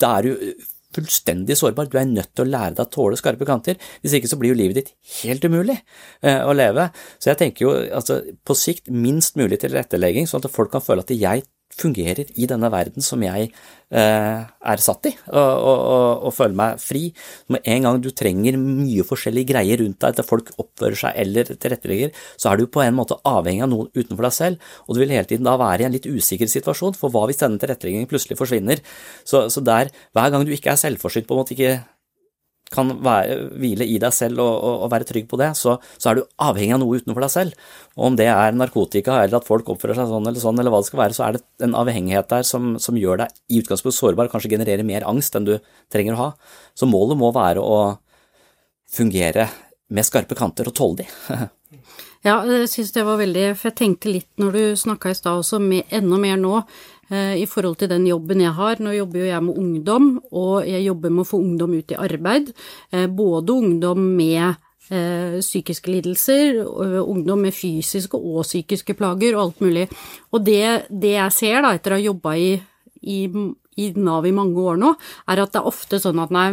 [0.00, 0.54] da er du
[0.92, 4.30] fullstendig sårbar, du er nødt til å lære deg å tåle skarpe kanter, hvis ikke
[4.30, 4.92] så blir jo livet ditt
[5.22, 5.78] helt umulig
[6.24, 6.88] uh, å leve.
[7.18, 11.04] Så jeg tenker jo altså på sikt minst mulig tilrettelegging, sånn at folk kan føle
[11.04, 11.46] at jeg
[11.78, 14.40] fungerer i denne verden som jeg eh,
[14.72, 17.04] er satt i, og, og, og, føler meg fri.
[17.52, 21.52] Med en gang du trenger mye forskjellige greier rundt deg til folk oppfører seg eller
[21.52, 25.02] tilrettelegger, så er du på en måte avhengig av noen utenfor deg selv, og du
[25.02, 28.10] vil hele tiden da være i en litt usikker situasjon, for hva hvis denne tilretteleggingen
[28.10, 28.82] plutselig forsvinner?
[29.24, 31.80] Så, så der, hver gang du ikke er selvforsynt, på en måte ikke
[32.72, 36.10] kan være, hvile i deg selv og, og, og være trygg på det, så, så,
[36.10, 37.72] er du avhengig av noe utenfor deg selv.
[37.96, 40.82] Og om det er narkotika eller at folk oppfører seg sånn eller sånn, eller hva
[40.82, 43.98] det skal være, så er det en avhengighet der som, som gjør deg i utgangspunktet
[43.98, 45.56] sårbar, kanskje genererer mer angst enn du
[45.92, 46.30] trenger å ha.
[46.78, 47.82] Så målet må være å
[48.92, 49.48] fungere
[49.92, 51.08] med skarpe kanter og tåle de.
[52.28, 55.42] ja, jeg syns det var veldig For jeg tenkte litt når du snakka i stad
[55.42, 56.62] også, med, enda mer nå,
[57.12, 58.80] i forhold til den jobben jeg har.
[58.80, 61.98] Nå jobber jo jeg med ungdom, og jeg jobber med å få ungdom ut i
[62.08, 62.52] arbeid.
[62.92, 64.54] Eh, både ungdom med
[64.88, 66.62] eh, psykiske lidelser,
[67.02, 69.88] ungdom med fysiske og psykiske plager og alt mulig.
[70.32, 72.52] Og det, det jeg ser da, etter å ha jobba i,
[73.02, 73.18] i
[73.80, 74.92] i Nav i mange år nå,
[75.32, 76.50] er at det er ofte sånn at nei,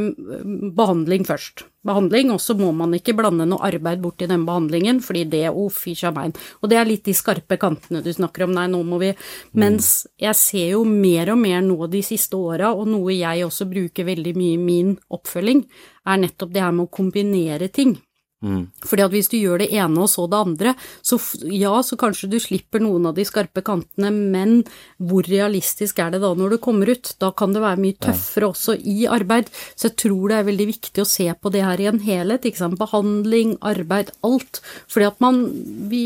[0.76, 1.66] behandling først.
[1.88, 5.46] Behandling, og så må man ikke blande noe arbeid bort i den behandlingen, fordi det
[5.48, 6.34] oh, fy sjamein.
[6.60, 9.14] Og det er litt de skarpe kantene du snakker om, nei, nå må vi
[9.56, 13.70] Mens jeg ser jo mer og mer nå de siste åra, og noe jeg også
[13.72, 15.64] bruker veldig mye i min oppfølging,
[16.10, 17.96] er nettopp det her med å kombinere ting.
[18.40, 18.70] Mm.
[18.88, 20.74] Fordi at hvis du gjør det ene og så det andre,
[21.04, 21.18] så
[21.52, 24.62] ja, så kanskje du slipper noen av de skarpe kantene, men
[24.96, 27.12] hvor realistisk er det da når du kommer ut?
[27.20, 28.54] Da kan det være mye tøffere ja.
[28.54, 29.52] også i arbeid.
[29.76, 32.48] Så jeg tror det er veldig viktig å se på det her i en helhet,
[32.48, 32.80] ikke sant.
[32.80, 34.62] Behandling, arbeid, alt.
[34.88, 35.44] Fordi at man,
[35.92, 36.04] vi,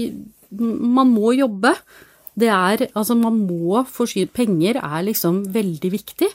[0.58, 1.76] man må jobbe.
[2.34, 6.32] Det er Altså, man må forsyne Penger er liksom veldig viktig,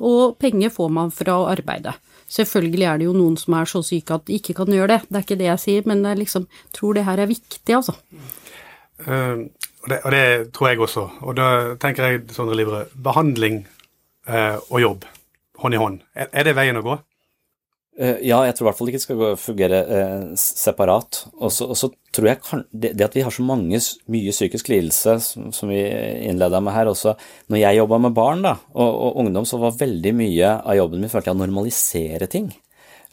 [0.00, 1.92] og penger får man fra å arbeide.
[2.30, 5.00] Selvfølgelig er det jo noen som er så syke at de ikke kan gjøre det,
[5.08, 7.96] det er ikke det jeg sier, men jeg liksom tror det her er viktig, altså.
[9.04, 9.44] Uh,
[9.84, 10.24] og, det, og, det,
[10.56, 11.08] tror jeg også.
[11.26, 11.48] Og da
[11.82, 13.64] tenker jeg, Sondre Livre, behandling
[14.28, 15.08] uh, og jobb
[15.62, 16.96] hånd i hånd, er, er det veien å gå?
[17.94, 19.80] Uh, ja, jeg tror i hvert fall ikke det skal fungere
[20.40, 21.20] separat.
[21.38, 23.80] Og så tror jeg kan, det, at vi har så mange,
[24.10, 25.80] mye psykisk lidelse, som, som vi
[26.26, 27.14] innleda med her også
[27.52, 31.02] Når jeg jobba med barn da, og, og, ungdom, så var veldig mye av jobben
[31.04, 32.52] min følte jeg å normalisere ting.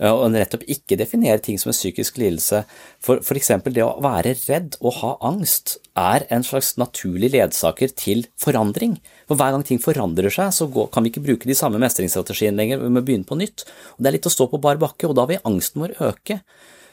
[0.01, 2.63] Og nettopp ikke definere ting som en psykisk lidelse.
[3.03, 3.51] For f.eks.
[3.67, 8.97] det å være redd og ha angst er en slags naturlig ledsaker til forandring.
[9.31, 12.81] For hver gang ting forandrer seg, så kan vi ikke bruke de samme mestringsstrategiene lenger,
[12.83, 13.63] vi må begynne på nytt.
[13.95, 16.41] Og Det er litt å stå på bar bakke, og da vil angsten vår øke.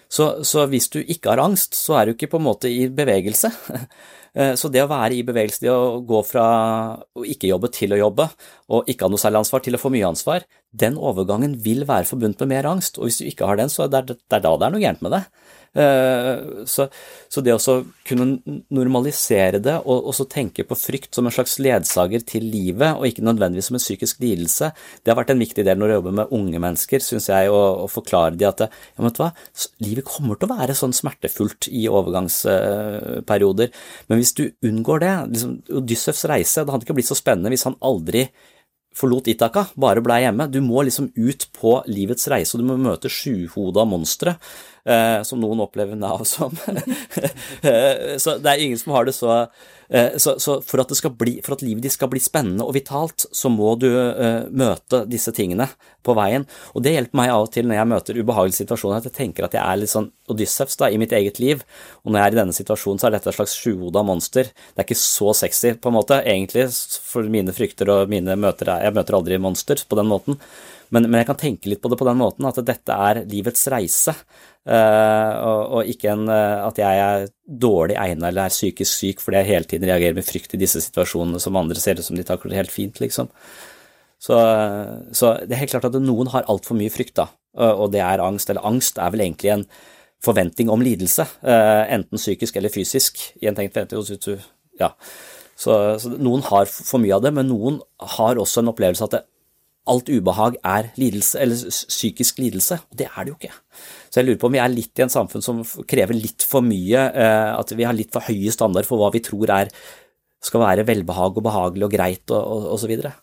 [0.09, 2.87] Så, så, hvis du ikke har angst, så er du ikke på en måte i
[2.87, 3.53] bevegelse.
[4.39, 6.43] Eh, så det å være i bevegelse, det å gå fra
[7.17, 8.27] å ikke jobbe til å jobbe,
[8.77, 12.07] og ikke ha noe særlig ansvar til å få mye ansvar, den overgangen vil være
[12.07, 13.01] forbundet med mer angst.
[13.01, 14.83] Og hvis du ikke har den, så er det, det er da det er noe
[14.85, 15.23] gærent med det.
[15.79, 16.89] Eh, så,
[17.31, 17.75] så, det å
[18.09, 18.27] kunne
[18.75, 23.23] normalisere det og også tenke på frykt som en slags ledsager til livet, og ikke
[23.27, 24.73] nødvendigvis som en psykisk lidelse,
[25.05, 27.87] det har vært en viktig del når jeg jobber med unge mennesker, syns jeg, å,
[27.93, 28.71] forklare de at ja,
[29.05, 29.31] vet du hva,
[29.85, 33.73] livet kommer til å være sånn smertefullt i overgangsperioder,
[34.11, 37.69] men hvis du unngår det liksom, Odyssevs reise, det hadde ikke blitt så spennende hvis
[37.69, 38.27] han aldri
[38.99, 40.49] forlot Itaka, bare blei hjemme.
[40.51, 44.37] Du må liksom ut på livets reise, og du må møte sjuhoda monstre
[44.89, 46.55] eh, som noen opplever Nav som.
[47.69, 51.39] Eh, så det er ingen som har det så eh, Så, så for, at bli,
[51.45, 55.33] for, at livet ditt skal bli spennende og vitalt, så må du eh, møte disse
[55.35, 55.67] tingene
[56.07, 56.47] på veien.
[56.75, 59.49] Og det hjelper meg av og til når jeg møter ubehagelige situasjoner, at jeg tenker
[59.49, 61.65] at jeg er litt sånn Odyssevs da, i mitt eget liv.
[62.05, 64.51] Og når jeg er i denne situasjonen, så er dette et slags sjuhoda monster.
[64.51, 66.69] Det er ikke så sexy, på en måte, egentlig,
[67.09, 70.41] for mine frykter og mine møter Jeg møter aldri monster på den måten.
[70.95, 73.67] Men, men, jeg kan tenke litt på det på den måten, at dette er livets
[73.73, 74.15] reise.
[74.69, 79.23] Uh, og, og, ikke en, uh, at jeg er dårlig egnet eller er psykisk syk
[79.23, 82.19] fordi jeg hele tiden reagerer med frykt i disse situasjonene som andre ser ut som
[82.19, 83.31] de takler helt fint, liksom.
[84.19, 84.37] Så,
[85.15, 88.19] så, det er helt klart at noen har altfor mye frykt, da, og det er
[88.19, 88.51] angst.
[88.51, 89.65] Eller angst er vel egentlig en
[90.25, 93.21] forventning om lidelse, uh, enten psykisk eller fysisk.
[93.43, 93.79] I en tenkt
[94.79, 94.93] ja.
[95.59, 97.81] Så, så, noen har for mye av det, men noen
[98.17, 99.25] har også en opplevelse at det,
[99.89, 103.55] alt ubehag er lidelse, eller psykisk lidelse, og det er det jo ikke.
[104.13, 106.67] Så jeg lurer på om vi er litt i en samfunn som krever litt for
[106.67, 109.73] mye, eh, at vi har litt for høye standard for hva vi tror er,
[110.45, 113.15] skal være velbehag og behagelig og greit og, og, og så videre.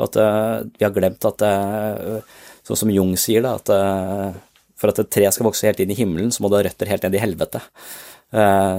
[0.00, 1.44] Og at uh, vi har glemt at,
[2.66, 3.70] sånn som Jung sier, da, at
[4.76, 6.90] for at et tre skal vokse helt inn i himmelen, så må det ha røtter
[6.90, 7.62] helt ned i helvete.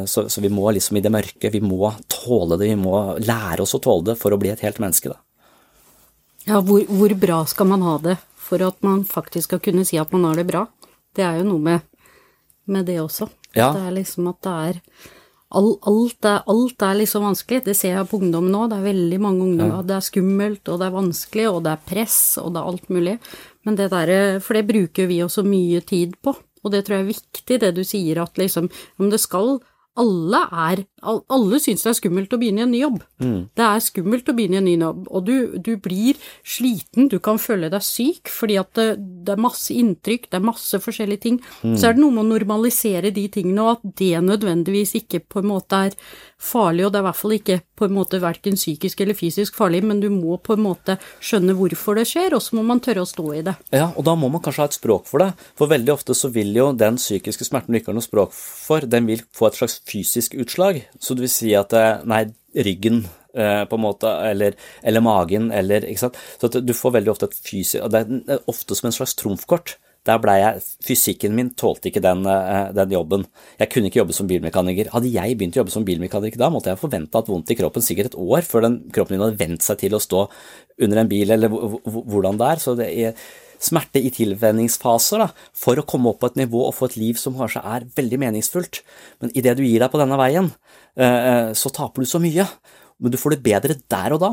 [0.06, 3.64] Så, så, vi må liksom i det mørke, vi må tåle det, vi må lære
[3.64, 5.22] oss å tåle det for å bli et helt menneske, da.
[6.48, 9.98] Ja, hvor, hvor bra skal man ha det for at man faktisk skal kunne si
[10.00, 10.66] at man har det bra?
[11.16, 11.88] Det er jo noe med,
[12.72, 13.28] med det også.
[13.58, 13.72] Ja.
[13.76, 14.80] Det er liksom at det er
[15.56, 17.62] Alt, alt, er, alt er liksom vanskelig.
[17.70, 18.66] Det ser jeg på ungdom nå.
[18.68, 19.80] Det er veldig mange ungdommer.
[19.80, 19.86] Ja.
[19.88, 22.92] Det er skummelt, og det er vanskelig, og det er press, og det er alt
[22.92, 23.16] mulig.
[23.68, 24.12] Men det der,
[24.44, 26.36] For det bruker vi også mye tid på.
[26.64, 28.68] Og det tror jeg er viktig, det du sier, at liksom
[29.00, 29.60] Om det skal
[29.98, 33.02] alle er Alle syns det er skummelt å begynne i en ny jobb.
[33.22, 33.42] Mm.
[33.54, 37.20] Det er skummelt å begynne i en ny jobb, og du, du blir sliten, du
[37.24, 38.88] kan føle deg syk fordi at det,
[39.28, 41.38] det er masse inntrykk, det er masse forskjellige ting.
[41.62, 41.76] Mm.
[41.78, 45.44] Så er det noe med å normalisere de tingene, og at det nødvendigvis ikke på
[45.44, 46.00] en måte er
[46.38, 49.58] farlig, og det er i hvert fall ikke på en måte verken psykisk eller fysisk
[49.58, 52.82] farlig, men du må på en måte skjønne hvorfor det skjer, og så må man
[52.84, 53.54] tørre å stå i det.
[53.74, 56.32] Ja, og da må man kanskje ha et språk for det, for veldig ofte så
[56.34, 59.60] vil jo den psykiske smerten du ikke har noe språk for, den vil få et
[59.60, 60.84] slags fysisk utslag.
[61.00, 62.24] Så det vil si at eh, nei,
[62.68, 63.04] ryggen
[63.38, 66.22] eh, på en måte, eller, eller magen, eller ikke sant.
[66.40, 69.78] Så at du får veldig ofte et fysisk Det er ofte som en slags trumfkort.
[70.08, 73.26] Der ble jeg, Fysikken min tålte ikke den, eh, den, jobben.
[73.60, 74.92] Jeg kunne ikke jobbe som bilmekaniker.
[74.94, 77.84] Hadde jeg begynt å jobbe som bilmekaniker da, måtte jeg forvente at vondt i kroppen
[77.84, 80.28] sikkert et år før den kroppen min hadde vent seg til å stå
[80.86, 82.64] under en bil, eller hvordan det er.
[82.64, 83.28] Så det er
[83.64, 85.24] smerte i tilvenningsfaser
[85.58, 88.20] for å komme opp på et nivå og få et liv som kanskje er veldig
[88.22, 88.82] meningsfullt.
[89.24, 90.52] Men idet du gir deg på denne veien,
[90.96, 92.48] eh, eh, så taper du så mye.
[93.00, 94.32] Men du får det bedre der og da.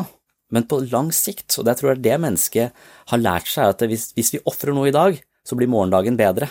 [0.53, 2.73] Men på lang sikt, og det tror jeg det mennesket
[3.11, 6.49] har lært seg, at hvis, hvis vi ofrer noe i dag, så blir morgendagen bedre.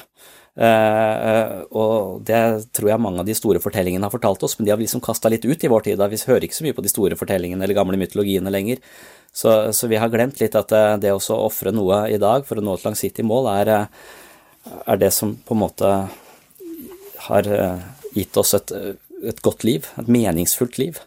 [0.53, 4.73] Uh, og det tror jeg mange av de store fortellingene har fortalt oss, men de
[4.73, 5.97] har liksom kasta litt ut i vår tid.
[5.97, 6.09] Da.
[6.11, 8.83] Vi hører ikke så mye på de store fortellingene eller gamle mytologiene lenger.
[9.33, 12.61] Så, så vi har glemt litt at uh, det å ofre noe i dag for
[12.61, 13.73] å nå et langsiktig mål, er,
[14.85, 15.95] er, det som på en måte
[17.29, 17.49] har
[18.13, 18.75] gitt oss et,
[19.25, 20.99] et godt liv, et meningsfullt liv.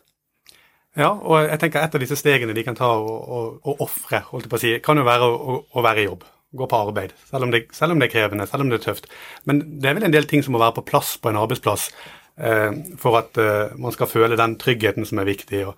[0.96, 4.52] Ja, og jeg tenker et av disse stegene de kan ta og, ofre, holdt jeg
[4.52, 6.24] på å si, kan jo være å, å være i jobb.
[6.56, 7.14] Gå på arbeid.
[7.30, 9.10] Selv om, det, selv om, det, er krevende, selv om det er tøft.
[9.44, 11.90] Men det er vel en del ting som må være på plass på en arbeidsplass
[12.40, 15.62] eh, for at eh, man skal føle den tryggheten som er viktig.
[15.68, 15.76] og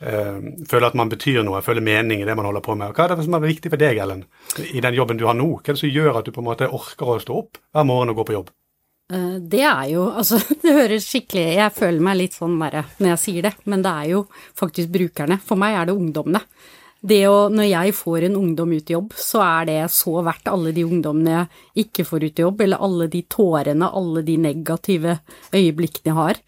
[0.00, 0.38] eh,
[0.70, 2.94] Føle at man betyr noe, føle mening i det man holder på med.
[2.94, 4.24] Hva er det som er viktig for deg, Ellen,
[4.70, 5.50] i den jobben du har nå?
[5.58, 7.90] Hva er det som gjør at du på en måte orker å stå opp hver
[7.90, 8.54] morgen og gå på jobb?
[9.10, 13.14] Eh, det er jo Altså, det høres skikkelig Jeg føler meg litt sånn der når
[13.14, 14.26] jeg sier det, men det er jo
[14.58, 15.40] faktisk brukerne.
[15.44, 16.42] For meg er det ungdommene.
[17.00, 20.50] Det å Når jeg får en ungdom ut i jobb, så er det så verdt
[20.52, 24.36] alle de ungdommene jeg ikke får ut i jobb, eller alle de tårene, alle de
[24.36, 25.16] negative
[25.54, 26.42] øyeblikkene jeg har.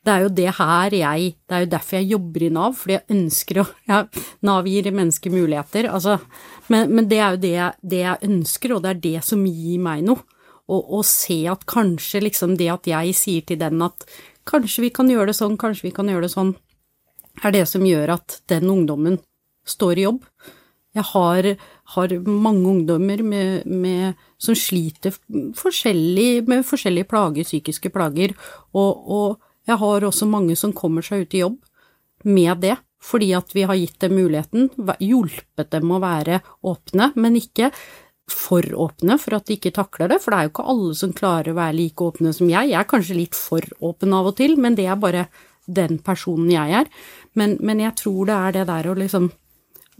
[0.00, 2.96] Det er jo det her jeg Det er jo derfor jeg jobber i Nav, fordi
[2.96, 4.02] jeg ønsker å ja,
[4.48, 6.16] Nav gir mennesker muligheter, altså.
[6.72, 9.44] Men, men det er jo det jeg, det jeg ønsker, og det er det som
[9.44, 10.24] gir meg noe
[10.70, 14.06] og, og, se at kanskje liksom det at jeg sier til den at
[14.48, 16.54] kanskje vi kan gjøre det sånn, kanskje vi kan gjøre det sånn,
[17.42, 19.18] er det som gjør at den ungdommen
[19.66, 20.24] står i jobb.
[20.96, 21.46] Jeg har,
[21.94, 25.14] har mange ungdommer med, med, som sliter
[25.56, 28.34] forskjellig, med forskjellige plager, psykiske plager,
[28.74, 31.58] og, og jeg har også mange som kommer seg ut i jobb
[32.26, 34.68] med det, fordi at vi har gitt dem muligheten,
[35.00, 37.70] hjulpet dem å være åpne, men ikke
[38.30, 41.14] for åpne for at de ikke takler det, for det er jo ikke alle som
[41.16, 42.70] klarer å være like åpne som jeg.
[42.70, 45.28] Jeg er kanskje litt for åpen av og til, men det er bare
[45.70, 46.90] den personen jeg er.
[47.38, 49.30] Men, men jeg tror det er det der å liksom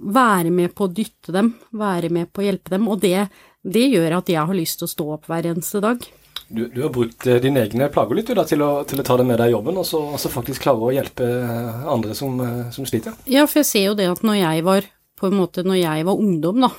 [0.01, 3.29] være med på å dytte dem, være med på å hjelpe dem, og det,
[3.63, 6.07] det gjør at jeg har lyst til å stå opp hver eneste dag.
[6.51, 9.19] Du, du har brukt eh, dine egne plager litt da, til, å, til, å, ta
[9.21, 12.17] det med deg i jobben, og så, og så faktisk klare å hjelpe eh, andre
[12.19, 13.15] som, eh, som sliter?
[13.31, 14.89] Ja, for jeg ser jo det at når jeg var
[15.21, 16.71] på en måte når jeg var ungdom, da,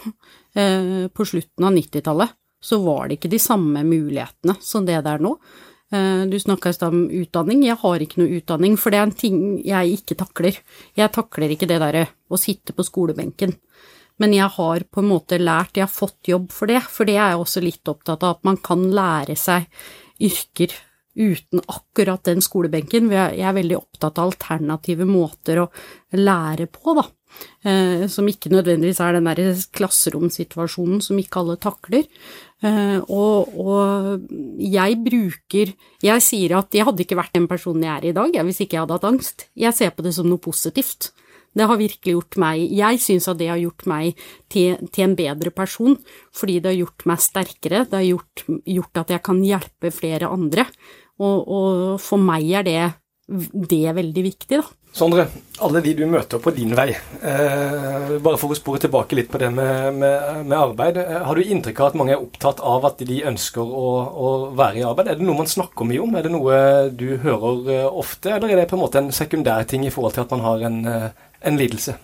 [0.57, 5.15] eh, på slutten av 90-tallet, så var det ikke de samme mulighetene som det det
[5.15, 5.35] er nå.
[5.91, 7.65] Eh, du snakka i stad om utdanning.
[7.67, 10.59] Jeg har ikke noe utdanning, for det er en ting jeg ikke takler.
[10.95, 13.57] Jeg takler ikke det derre å sitte på skolebenken.
[14.21, 17.17] Men jeg har på en måte lært, jeg har fått jobb for det, for det
[17.17, 19.67] er jeg også litt opptatt av, at man kan lære seg
[20.21, 20.75] yrker
[21.17, 23.09] uten akkurat den skolebenken.
[23.11, 25.71] Jeg er veldig opptatt av alternative måter å
[26.15, 27.07] lære på, da.
[27.61, 29.41] Eh, som ikke nødvendigvis er den der
[29.77, 32.07] klasseromsituasjonen som ikke alle takler.
[32.61, 34.27] Eh, og, og,
[34.61, 35.73] jeg bruker
[36.05, 38.77] Jeg sier at jeg hadde ikke vært den personen jeg er i dag hvis ikke
[38.77, 39.47] jeg hadde hatt angst.
[39.57, 41.11] Jeg ser på det som noe positivt.
[41.51, 44.19] Det har virkelig gjort meg Jeg syns at det har gjort meg
[44.51, 45.97] til, til, en bedre person,
[46.33, 50.31] fordi det har gjort meg sterkere, det har gjort, gjort at jeg kan hjelpe flere
[50.31, 50.65] andre.
[51.21, 52.79] Og, og for meg er det,
[53.51, 54.80] det er veldig viktig, da.
[54.91, 55.23] Sondre,
[55.63, 59.39] alle de du møter på din vei, eh, bare for å spore tilbake litt på
[59.39, 60.97] det med, med, med, arbeid.
[60.99, 64.31] Eh, har du inntrykk av at mange er opptatt av at de ønsker å, å,
[64.59, 65.13] være i arbeid?
[65.13, 66.17] Er det noe man snakker mye om?
[66.19, 66.57] Er det noe
[66.91, 70.17] du hører eh, ofte, eller er det på en måte en sekundær ting i forhold
[70.17, 71.95] til at man har en, eh, en lidelse?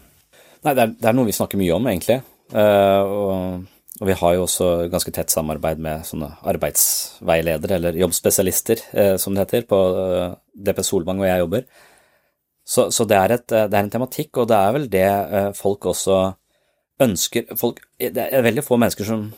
[0.64, 2.22] Nei, det er, det er, noe vi snakker mye om, egentlig.
[2.56, 3.68] Eh, og,
[4.00, 8.88] og, vi har jo også ganske tett samarbeid med sånne arbeidsveiledere, eller jobbspesialister,
[9.20, 9.84] som det heter, på
[10.56, 11.68] DP Solvang hvor jeg jobber.
[12.68, 15.50] Så, så det, er et, det, er en tematikk, og det er vel det eh,
[15.56, 16.20] folk også
[17.04, 17.56] ønsker.
[17.56, 19.32] Folk, Det er veldig få mennesker som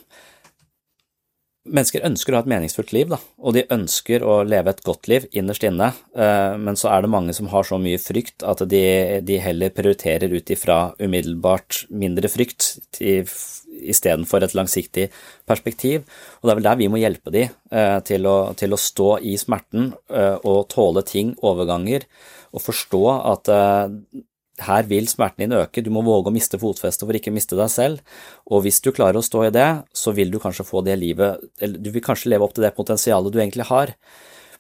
[1.70, 5.10] Mennesker ønsker å ha et meningsfullt liv, da, og de ønsker å leve et godt
[5.12, 8.64] liv innerst inne, eh, men så er det mange som har så mye frykt at
[8.72, 15.10] de, de heller prioriterer ut ifra umiddelbart mindre frykt istedenfor et langsiktig
[15.46, 16.08] perspektiv.
[16.40, 19.12] Og det er vel der vi må hjelpe de eh, til å, til å stå
[19.30, 19.92] i smerten
[20.40, 22.08] og tåle ting, overganger,
[22.56, 24.24] og forstå at uh,
[24.66, 27.58] her vil smerten din øke, du må våge å miste fotfestet for ikke å miste
[27.60, 28.18] deg selv,
[28.50, 31.40] og hvis du klarer å stå i det, så vil du kanskje få det livet,
[31.62, 33.94] eller du vil kanskje leve opp til det potensialet du egentlig har.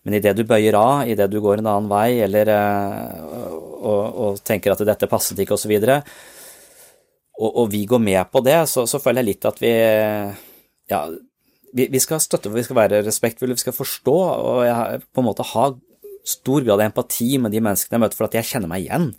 [0.08, 4.44] Men idet du bøyer av, idet du går en annen vei, eller uh, og, og,
[4.48, 6.14] tenker at dette passet ikke, og,
[7.40, 9.74] og, og vi går med på det, så, så føler jeg litt at vi
[10.90, 11.04] ja,
[11.74, 15.70] vi, skal støtte, vi skal være respektfulle, vi skal forstå og på en måte ha
[16.28, 19.12] stor grad empati med de menneskene jeg møter, for at jeg kjenner meg igjen.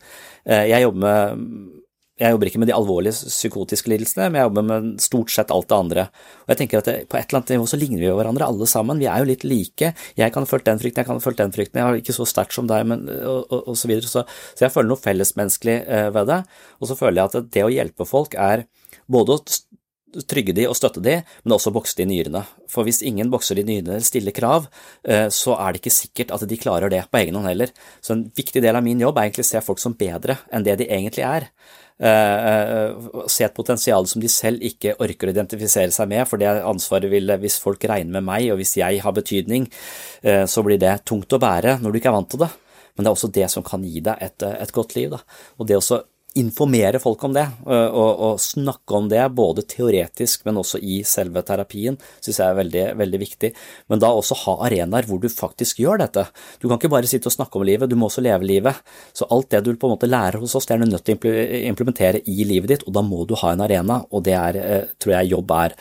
[0.47, 1.85] Eh, jeg jobber, med,
[2.21, 5.71] jeg jobber ikke med de alvorlige psykotiske lidelsene, men jeg jobber med stort sett alt
[5.71, 6.07] det andre.
[6.45, 8.69] Og jeg tenker at det, På et eller annet nivå så ligner vi hverandre alle
[8.71, 9.01] sammen.
[9.01, 9.93] Vi er jo litt like.
[10.21, 11.81] Jeg kan ha følt den frykten, jeg kan ha følt den frykten.
[11.81, 14.11] Jeg har ikke så sterkt som deg, men, og, og, så videre.
[14.11, 16.43] Så, så jeg føler noe fellesmenneskelig eh, ved det.
[16.81, 18.67] Og så føler jeg at det å hjelpe folk er
[19.11, 19.45] både å
[20.31, 22.43] trygge de og støtte de, men også bokse de nyrene.
[22.71, 24.69] For hvis ingen bokser de nyrene eller stiller krav,
[25.05, 27.75] eh, så er det ikke sikkert at de klarer det på egen hånd heller.
[28.01, 30.67] Så en viktig del av min jobb er egentlig å se folk som bedre enn
[30.67, 31.51] det de egentlig er.
[32.01, 32.95] Eh,
[33.29, 37.13] se et potensial som de selv ikke orker å identifisere seg med, for det ansvaret
[37.13, 39.69] vil, hvis folk regner med meg, og hvis jeg har betydning,
[40.23, 42.51] eh, så blir det tungt å bære når du ikke er vant til det.
[42.97, 45.13] Men det er også det som kan gi deg et, et godt liv.
[45.13, 45.21] Da.
[45.61, 46.03] Og det også
[46.39, 51.43] informere folk om det, og, og, snakke om det, både teoretisk, men også i selve
[51.47, 53.51] terapien, syns jeg er veldig, veldig viktig.
[53.91, 56.29] Men da også ha arenaer hvor du faktisk gjør dette.
[56.63, 58.79] Du kan ikke bare sitte og snakke om livet, du må også leve livet.
[59.17, 61.19] Så alt det du på en måte lærer hos oss, det er du nødt til
[61.19, 61.35] å
[61.73, 64.97] implementere i livet ditt, og da må du ha en arena, og det er, eh,
[65.03, 65.79] tror jeg jobb er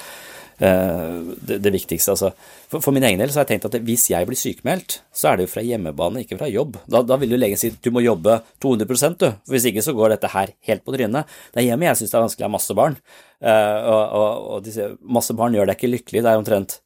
[0.60, 2.14] det, det, viktigste.
[2.16, 2.32] Altså.
[2.68, 5.32] For, for, min egen del så har jeg tenkt at hvis jeg blir sykemeldt, så
[5.32, 6.76] er det jo fra hjemmebane, ikke fra jobb.
[6.92, 9.30] Da, da vil jo legen si du må jobbe 200 du.
[9.32, 11.40] For hvis ikke så går dette her helt på trynet.
[11.54, 13.00] Det er hjemme jeg syns det er vanskelig å ha masse barn.
[13.40, 16.24] Uh, og, og, og disse, masse barn gjør deg ikke lykkelig.
[16.26, 16.80] Det er omtrent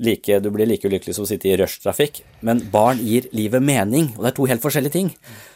[0.00, 2.22] like, du blir like ulykkelig som å sitte i rushtrafikk.
[2.46, 5.10] Men barn gir livet mening, og det er to helt forskjellige ting.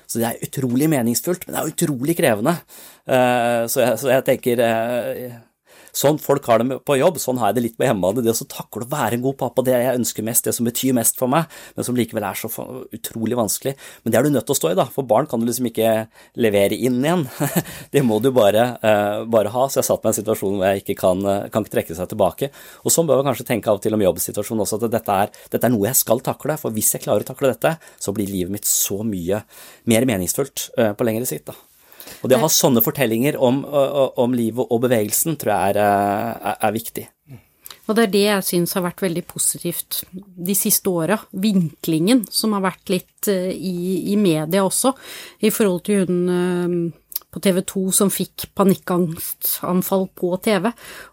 [0.06, 2.56] Så det er utrolig meningsfullt, men det er utrolig krevende.
[3.06, 4.62] Uh, så, jeg, så, jeg, tenker
[5.96, 8.24] Sånn folk har det på jobb, sånn har jeg det litt på hjemmebane.
[8.24, 10.96] Det å takle å være en god pappa, det jeg ønsker mest, det som betyr
[10.96, 13.72] mest for meg, men som likevel er så utrolig vanskelig.
[14.04, 15.70] Men det er du nødt til å stå i, da, for barn kan du liksom
[15.70, 15.94] ikke
[16.42, 17.24] levere inn igjen.
[17.94, 19.66] det må du bare, uh, bare, ha.
[19.72, 21.96] Så jeg satt meg i en situasjon hvor jeg ikke kan, uh, kan ikke trekke
[21.96, 22.50] seg tilbake.
[22.84, 25.32] Og sånn bør man kanskje tenke av og til om jobbsituasjonen også, at dette er,
[25.54, 26.58] dette er, noe jeg skal takle.
[26.60, 29.40] For hvis jeg klarer å takle dette, så blir livet mitt så mye
[29.88, 31.48] mer meningsfullt uh, på lengre sikt.
[31.48, 31.65] da.
[32.22, 36.58] Og det å ha sånne fortellinger om, om livet og bevegelsen tror jeg er, er,
[36.68, 37.06] er viktig.
[37.86, 41.18] Og det er det jeg syns har vært veldig positivt de siste åra.
[41.30, 44.90] Vinklingen som har vært litt i, i, media også,
[45.46, 46.90] i forhold til hun
[47.36, 50.70] på TV 2 som fikk panikkangstanfall på TV.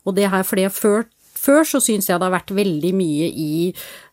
[0.08, 1.04] Og det her fordi før,
[1.44, 3.54] før så syns jeg det har vært veldig mye i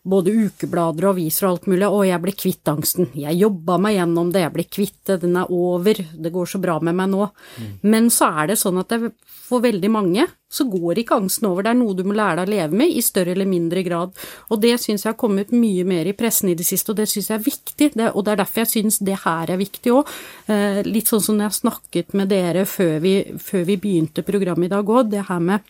[0.01, 3.11] både ukeblader og aviser og alt mulig, og jeg ble kvitt angsten.
[3.17, 6.61] Jeg jobba meg gjennom det, jeg ble kvitt det, den er over, det går så
[6.61, 7.27] bra med meg nå.
[7.61, 7.73] Mm.
[7.93, 11.63] Men så er det sånn at det, for veldig mange så går ikke angsten over,
[11.63, 14.15] det er noe du må lære deg å leve med i større eller mindre grad.
[14.51, 17.07] Og det syns jeg har kommet mye mer i pressen i det siste, og det
[17.11, 19.93] syns jeg er viktig, det, og det er derfor jeg syns det her er viktig
[19.95, 20.15] òg.
[20.51, 24.73] Eh, litt sånn som jeg snakket med dere før vi, før vi begynte programmet i
[24.73, 25.69] dag òg, det her med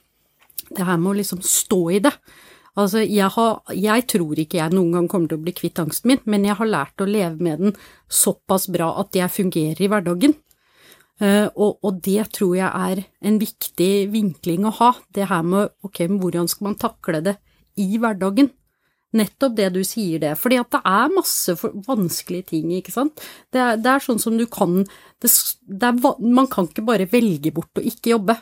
[0.78, 2.14] det her med å liksom stå i det.
[2.80, 6.14] Altså, jeg, har, jeg, tror ikke jeg noen gang kommer til å bli kvitt angsten
[6.14, 7.76] min, men jeg har lært å leve med den
[8.08, 10.38] såpass bra at jeg fungerer i hverdagen.
[11.22, 15.70] Uh, og, og, det tror jeg er en viktig vinkling å ha, det her med
[15.86, 17.36] ok, men hvordan skal man takle det
[17.78, 18.50] i hverdagen?
[19.20, 23.22] Nettopp det du sier det, fordi at det er masse vanskelige ting, ikke sant.
[23.52, 24.80] Det er, det er sånn som du kan
[25.22, 25.30] det,
[25.68, 28.38] det er, Man kan ikke bare velge bort å ikke jobbe.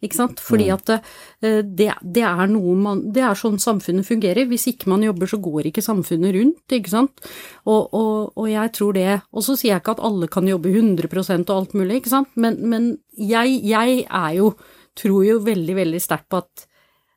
[0.00, 0.40] Ikke sant?
[0.40, 0.78] Fordi mm.
[0.78, 4.48] at eh, det, det, er noe man Det er sånn samfunnet fungerer.
[4.48, 7.28] Hvis ikke man jobber, så går ikke samfunnet rundt, ikke sant.
[7.66, 10.72] Og, og, og jeg tror det Og så sier jeg ikke at alle kan jobbe
[10.72, 14.54] 100% og alt mulig, ikke sant, men, men jeg, jeg, er jo
[15.00, 16.66] Tror jo veldig, veldig sterkt på at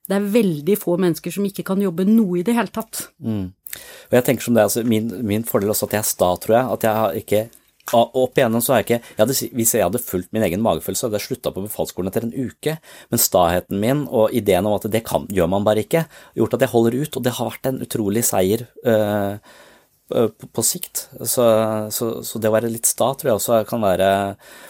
[0.08, 3.06] det er veldig få mennesker som ikke kan jobbe noe i det hele tatt.
[3.24, 3.48] Mm.
[3.50, 6.56] Og jeg tenker som det, altså min, min fordel også at jeg er sta, tror
[6.58, 6.66] jeg.
[6.76, 7.42] At jeg har ikke
[7.92, 11.08] opp igjennom så har jeg ikke jeg hadde, Hvis jeg hadde fulgt min egen magefølelse,
[11.08, 12.78] hadde jeg slutta på befalsskolen etter en uke.
[13.12, 16.56] Men staheten min og ideen om at det kan, gjør man bare ikke, har gjort
[16.58, 17.20] at jeg holder ut.
[17.20, 19.36] Og det har vært en utrolig seier øh,
[20.08, 21.08] på, på, sikt.
[21.20, 21.48] Så,
[21.92, 24.08] så, så, det å være litt sta tror jeg også kan være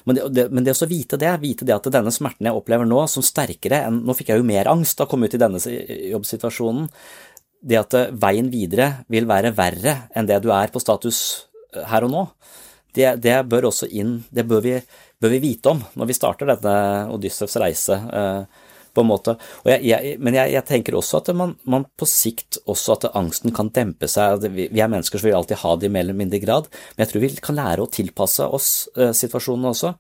[0.08, 2.90] Men det, det, men det å vite det, vite det at denne smerten jeg opplever
[2.90, 5.42] nå, som sterkere enn Nå fikk jeg jo mer angst da jeg kom ut i
[5.42, 6.90] denne jobbsituasjonen.
[7.64, 11.20] Det at veien videre vil være verre enn det du er på status
[11.74, 12.28] her og nå
[12.96, 14.76] det, det, bør også inn Det bør vi,
[15.22, 16.76] bør vi, vite om når vi starter denne
[17.14, 19.34] Odyssevs reise, eh, på en måte.
[19.66, 23.54] Jeg, jeg, men jeg, jeg, tenker også at man, man, på sikt også at angsten
[23.56, 24.46] kan dempe seg.
[24.54, 27.06] Vi, vi er mennesker, som vil alltid ha det i mer eller mindre grad, men
[27.06, 29.96] jeg tror vi kan lære å tilpasse oss eh, situasjonene også.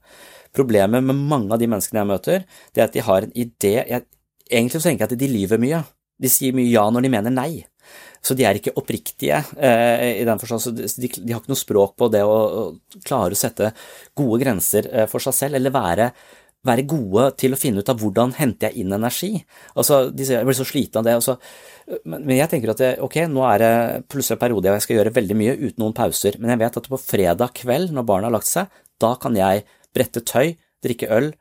[0.53, 3.77] Problemet med mange av de menneskene jeg møter, det er at de har en idé
[4.53, 5.79] Egentlig så tenker jeg at de lyver mye.
[6.21, 7.63] De sier mye ja når de mener nei.
[8.23, 10.79] Så de er ikke oppriktige eh, i den forstand.
[10.79, 13.73] De, de, har ikke noe språk på det å, å klare å sette
[14.15, 16.07] gode grenser eh, for seg selv, eller være,
[16.63, 19.33] være, gode til å finne ut av hvordan henter jeg inn energi.
[19.75, 21.17] Altså, de jeg blir så sliten av det.
[21.19, 21.35] Altså,
[22.07, 23.73] men, jeg tenker at det, ok, nå er det
[24.07, 26.89] plutselig en periode jeg skal gjøre veldig mye uten noen pauser, men jeg vet at
[26.95, 31.33] på fredag kveld, når barna har lagt seg, da kan jeg brette tøy, drikke øl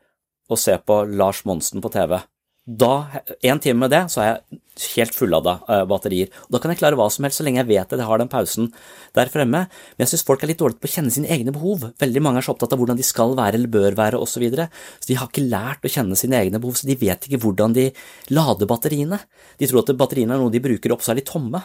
[0.51, 2.19] og se på Lars Monsen på TV.
[2.63, 4.59] Da, en time med det, så er jeg
[4.95, 6.29] helt fullada av batterier.
[6.47, 8.21] Og da kan jeg klare hva som helst så lenge jeg vet at jeg har
[8.21, 8.69] den pausen
[9.17, 9.65] der fremme.
[9.67, 11.89] Men jeg syns folk er litt dårlige på å kjenne sine egne behov.
[12.01, 14.31] Veldig mange er så opptatt av hvordan de skal være eller bør være osv.
[14.33, 14.65] Så, videre.
[14.97, 17.75] så de har ikke lært å kjenne sine egne behov, så de vet ikke hvordan
[17.75, 17.89] de
[18.33, 19.19] lader batteriene.
[19.59, 21.61] De tror at batteriene er noe de bruker opp, så er de tomme.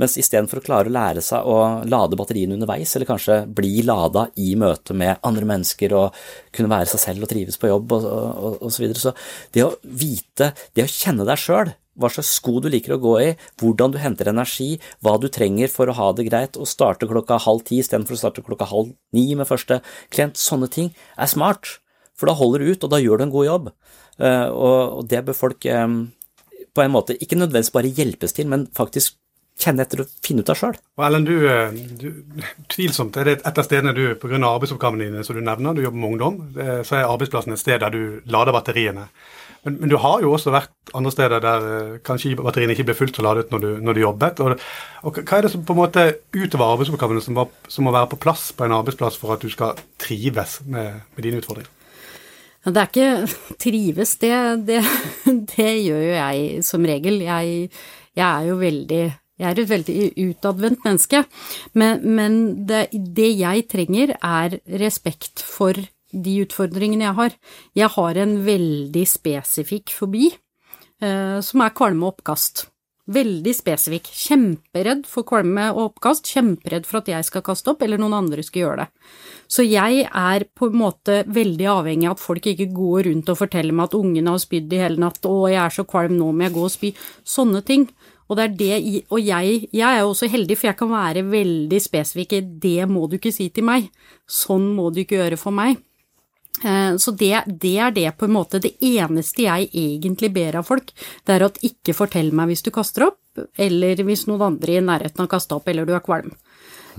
[0.00, 4.26] Mens istedenfor å klare å lære seg å lade batteriene underveis, eller kanskje bli lada
[4.42, 6.16] i møte med andre mennesker og
[6.54, 8.08] kunne være seg selv og trives på jobb og,
[8.58, 8.98] og, så videre.
[8.98, 9.14] Så
[9.54, 13.14] det å vite, det å kjenne deg sjøl, hva slags sko du liker å gå
[13.22, 13.28] i,
[13.62, 17.38] hvordan du henter energi, hva du trenger for å ha det greit, og starte klokka
[17.46, 19.78] halv ti istedenfor å starte klokka halv ni med første
[20.10, 21.76] klient, sånne ting er smart,
[22.18, 23.70] for da holder du ut, og da gjør du en god jobb.
[24.18, 26.00] Uh, og det bør folk um,
[26.74, 29.20] på en måte ikke nødvendigvis bare hjelpes til, men faktisk
[29.60, 30.78] kjenne etter og finne ut av sjøl.
[31.06, 32.08] Ellen, du, eh, du,
[32.72, 34.40] tvilsomt er det et av stedene du pga.
[34.48, 36.42] arbeidsoppgavene dine som du nevner, du jobber med ungdom,
[36.84, 39.08] så er arbeidsplassen et sted der du lader batteriene.
[39.64, 42.96] Men, men, du har jo også vært andre steder der eh, kanskje batteriene ikke ble
[42.98, 44.42] fullt så ladet når du, når du jobbet.
[44.44, 44.66] Og,
[45.08, 46.04] og, hva er det som på en måte
[46.36, 49.48] utover arbeidsoppgavene som, var, som, må være på plass på en arbeidsplass for at du
[49.52, 51.72] skal trives med, med dine utfordringer?
[52.64, 53.08] Det er ikke
[53.64, 54.34] trives, det,
[54.68, 54.82] det,
[55.56, 57.22] det gjør jo jeg som regel.
[57.24, 57.70] Jeg,
[58.12, 59.04] jeg er jo veldig
[59.40, 59.96] jeg er et veldig
[60.28, 61.24] utadvendt menneske,
[61.74, 62.36] men, men
[62.68, 65.78] det, det, jeg trenger, er respekt for
[66.14, 67.34] de utfordringene jeg har.
[67.74, 70.28] Jeg har en veldig spesifikk fobi,
[71.02, 72.68] eh, som er kvalme og oppkast.
[73.04, 74.06] Veldig spesifikk.
[74.16, 78.46] Kjemperedd for kvalme og oppkast, kjemperedd for at jeg skal kaste opp, eller noen andre
[78.46, 79.10] skal gjøre det.
[79.50, 83.42] Så jeg er på en måte veldig avhengig av at folk ikke går rundt og
[83.42, 86.30] forteller meg at ungene har spydd i hele natt, å, jeg er så kvalm, nå
[86.32, 86.94] må jeg gå og spy.
[87.34, 87.90] Sånne ting.
[88.24, 91.24] Og, det er det, og jeg, jeg er jo også heldig, for jeg kan være
[91.28, 93.90] veldig spesifikk i det må du ikke si til meg,
[94.24, 95.76] sånn må du ikke gjøre for meg.
[96.62, 100.68] Eh, så det, det, er det på en måte det eneste jeg egentlig ber av
[100.70, 100.92] folk,
[101.26, 103.20] det er at ikke fortell meg hvis du kaster opp,
[103.60, 106.32] eller hvis noen andre i nærheten har kasta opp, eller du er kvalm.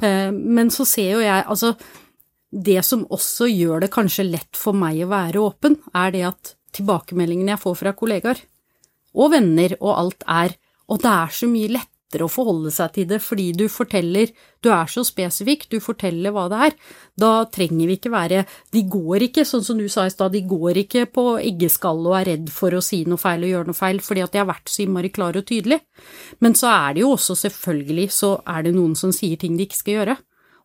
[0.03, 1.75] Eh, men så ser jo jeg, altså
[2.55, 6.51] Det som også gjør det kanskje lett for meg å være åpen, er det at
[6.77, 8.39] tilbakemeldingene jeg får fra kollegaer
[9.15, 10.55] og venner og alt, er
[10.91, 14.29] og det er så mye lettere å forholde seg til det fordi du forteller,
[14.63, 16.75] du er så spesifikk, du forteller hva det er.
[17.19, 20.43] Da trenger vi ikke være De går ikke, sånn som du sa i stad, de
[20.47, 23.79] går ikke på eggeskall og er redd for å si noe feil og gjøre noe
[23.81, 25.83] feil fordi at de har vært så innmari klare og tydelige.
[26.45, 29.67] Men så er det jo også selvfølgelig så er det noen som sier ting de
[29.67, 30.17] ikke skal gjøre.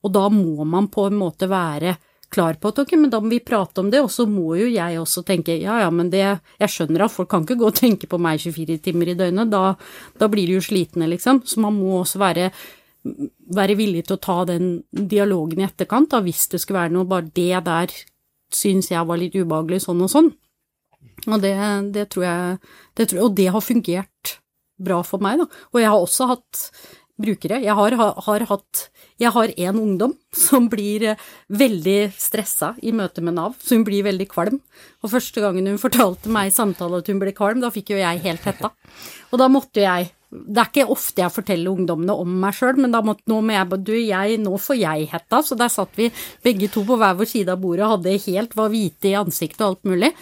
[0.05, 1.97] Og da må man på en måte være
[2.31, 4.69] klar på at ok, men da må vi prate om det, og så må jo
[4.71, 7.79] jeg også tenke ja ja, men det Jeg skjønner at folk kan ikke gå og
[7.79, 9.75] tenke på meg 24 timer i døgnet, da,
[10.19, 11.43] da blir de jo slitne, liksom.
[11.45, 12.51] Så man må også være
[13.57, 17.09] være villig til å ta den dialogen i etterkant, da, hvis det skulle være noe
[17.09, 17.95] bare det der
[18.53, 20.31] syns jeg var litt ubehagelig, sånn og sånn.
[21.29, 21.55] Og det,
[21.95, 22.59] det, tror jeg,
[22.97, 24.35] det tror Og det har fungert
[24.81, 25.47] bra for meg, da.
[25.73, 26.63] Og jeg har også hatt
[27.21, 27.61] brukere.
[27.61, 28.85] Jeg har, har hatt
[29.21, 33.85] Jeg har en ungdom som blir eh, veldig stressa i møte med Nav, så hun
[33.85, 34.63] blir veldig kvalm.
[35.05, 38.01] Og første gangen hun fortalte meg i samtale at hun ble kvalm, da fikk jo
[38.01, 38.73] jeg helt hetta.
[39.31, 42.93] Og da måtte jeg det er ikke ofte jeg forteller ungdommene om meg sjøl, men
[42.95, 45.41] da måtte, nå må jeg du, jeg, nå får jeg hetta.
[45.43, 46.07] Så der satt vi
[46.47, 49.65] begge to på hver vår side av bordet og hadde helt, var hvite i ansiktet
[49.65, 50.13] og alt mulig.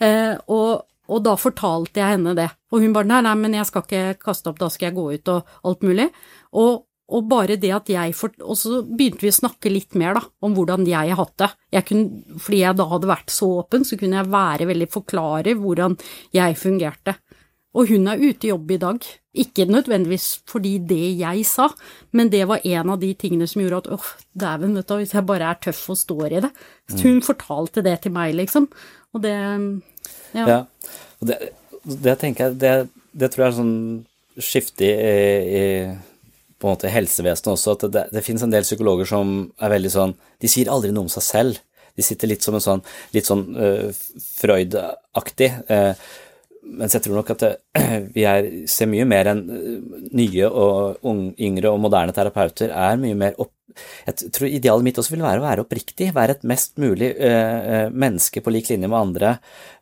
[0.00, 2.48] Eh, og, og da fortalte jeg henne det.
[2.72, 5.06] Og hun bare nei, nei, men jeg skal ikke kaste opp, da skal jeg gå
[5.12, 6.08] ut og alt mulig.
[6.56, 10.18] Og, og bare det at jeg for, Og så begynte vi å snakke litt mer
[10.18, 11.48] da, om hvordan jeg har hatt det.
[11.78, 15.54] Jeg kunne, fordi jeg da hadde vært så åpen, så kunne jeg være veldig forklare
[15.56, 15.96] hvordan
[16.36, 17.16] jeg fungerte.
[17.78, 19.06] Og hun er ute i jobb i dag.
[19.38, 21.68] Ikke nødvendigvis fordi det jeg sa,
[22.16, 24.08] men det var en av de tingene som gjorde at åh,
[24.44, 26.50] dæven, vet du, hvis jeg bare er tøff og står i det.
[26.90, 28.68] Så hun fortalte det til meg, liksom.
[29.14, 29.36] Og det
[30.34, 30.44] Ja.
[30.44, 30.60] ja.
[31.24, 31.36] Det,
[31.84, 33.78] det, tenker jeg, det, det, tror jeg er sånn
[34.38, 34.92] skifte i,
[35.58, 35.62] i
[36.58, 39.92] på en måte helsevesenet også, at det, det, finnes en del psykologer som er veldig
[39.94, 41.60] sånn De sier aldri noe om seg selv.
[41.98, 42.82] De sitter litt som en sånn
[43.14, 43.90] litt sånn uh,
[44.40, 45.52] Freud-aktig.
[45.70, 45.94] Uh,
[46.78, 47.52] mens jeg tror nok at det,
[48.14, 49.44] vi er, ser mye mer enn
[50.16, 53.54] nye og unge, yngre og moderne terapeuter er mye mer opp,
[54.08, 57.92] jeg tror idealet mitt også vil være å være oppriktig, være et mest mulig øh,
[57.92, 59.34] menneske på lik linje med andre,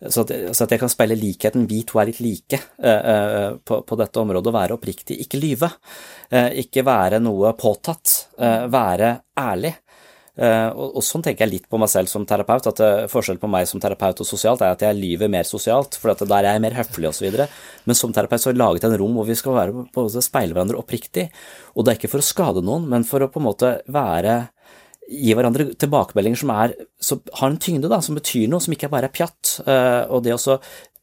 [0.03, 1.69] så at, så at, jeg kan speile likheten.
[1.71, 5.17] Vi to er litt like øh, på, på, dette området, Å være oppriktig.
[5.23, 5.71] Ikke lyve.
[6.61, 8.17] Ikke være noe påtatt.
[8.37, 9.73] være ærlig.
[10.37, 13.41] Uh, og, og, sånn tenker jeg litt på meg selv som terapeut, at uh, forskjellen
[13.41, 16.51] på meg som terapeut og sosialt er at jeg lyver mer sosialt, for der er
[16.57, 17.39] jeg mer høflig osv.
[17.89, 20.53] Men som terapeut så har jeg laget en rom hvor vi skal være på speile
[20.53, 21.31] hverandre oppriktig.
[21.75, 24.43] Og det er ikke for å skade noen, men for å på en måte være
[25.07, 28.89] Gi hverandre tilbakemeldinger som er, som har en tyngde, da, som betyr noe, som ikke
[28.91, 29.53] bare er pjatt.
[29.63, 30.57] Uh, og det å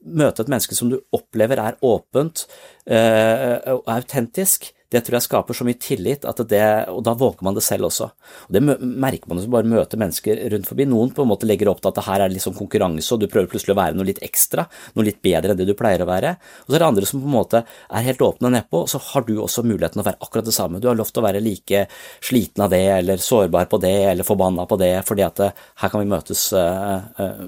[0.03, 2.45] møte et menneske som du opplever er åpent
[2.83, 6.63] eh, og autentisk, det tror jeg skaper så mye tillit, at det,
[6.93, 8.09] og da våger man det selv også.
[8.47, 10.85] Og Det merker man når man bare møter mennesker rundt forbi.
[10.89, 13.23] Noen på en måte legger opp til at det her er litt sånn konkurranse, og
[13.23, 16.05] du prøver plutselig å være noe litt ekstra, noe litt bedre enn det du pleier
[16.05, 16.35] å være.
[16.65, 19.01] Og så er det andre som på en måte er helt åpne nedpå, og så
[19.09, 20.81] har du også muligheten å være akkurat det samme.
[20.83, 21.85] Du har lov til å være like
[22.23, 25.93] sliten av det, eller sårbar på det, eller forbanna på det, fordi at det, her
[25.93, 27.47] kan vi møtes, uh, uh,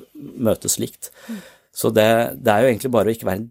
[0.50, 1.12] møtes likt.
[1.76, 2.08] Så det,
[2.40, 3.44] det, er jo egentlig bare å ikke være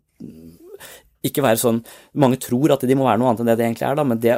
[1.24, 1.80] ikke være sånn
[2.20, 4.20] Mange tror at de må være noe annet enn det de egentlig er, da, men
[4.22, 4.36] det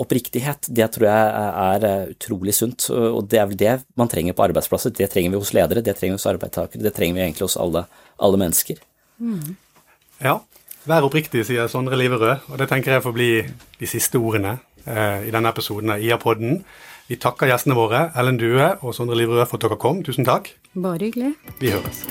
[0.00, 1.24] oppriktighet, det tror jeg
[1.60, 2.86] er eh, utrolig sunt.
[2.90, 4.94] Og det er vel det man trenger på arbeidsplasser.
[4.96, 7.58] Det trenger vi hos ledere, det trenger vi hos arbeidstakere, det trenger vi egentlig hos
[7.60, 7.84] alle,
[8.16, 8.80] alle mennesker.
[9.20, 9.56] Mm.
[10.24, 10.38] Ja,
[10.88, 13.30] vær oppriktig, sier Sondre Liverød, og det tenker jeg får bli
[13.80, 16.62] de siste ordene eh, i denne episoden av IA-podden.
[17.10, 20.04] Vi takker gjestene våre, Ellen Due og Sondre Liverød, for at dere kom.
[20.06, 20.52] Tusen takk.
[20.72, 21.34] Bare hyggelig.
[21.60, 22.06] Vi høres.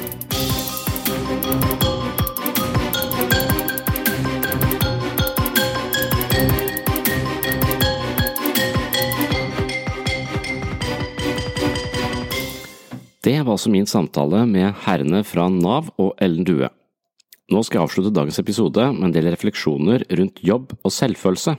[13.20, 16.70] Det var altså min samtale med herrene fra Nav og Ellen Due.
[17.52, 21.58] Nå skal jeg avslutte dagens episode med en del refleksjoner rundt jobb og selvfølelse.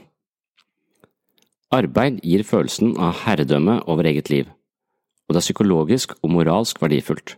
[1.71, 4.47] Arbeid gir følelsen av herredømme over eget liv,
[5.29, 7.35] og det er psykologisk og moralsk verdifullt.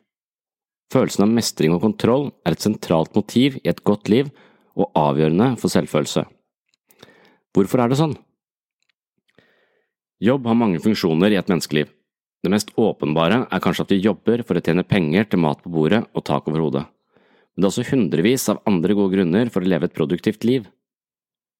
[0.93, 4.29] Følelsen av mestring og kontroll er et sentralt motiv i et godt liv
[4.77, 6.23] og avgjørende for selvfølelse.
[7.53, 8.15] Hvorfor er det sånn?
[10.23, 11.91] Jobb har mange funksjoner i et menneskeliv.
[12.43, 15.71] Det mest åpenbare er kanskje at vi jobber for å tjene penger til mat på
[15.71, 19.63] bordet og tak over hodet, men det er også hundrevis av andre gode grunner for
[19.63, 20.67] å leve et produktivt liv.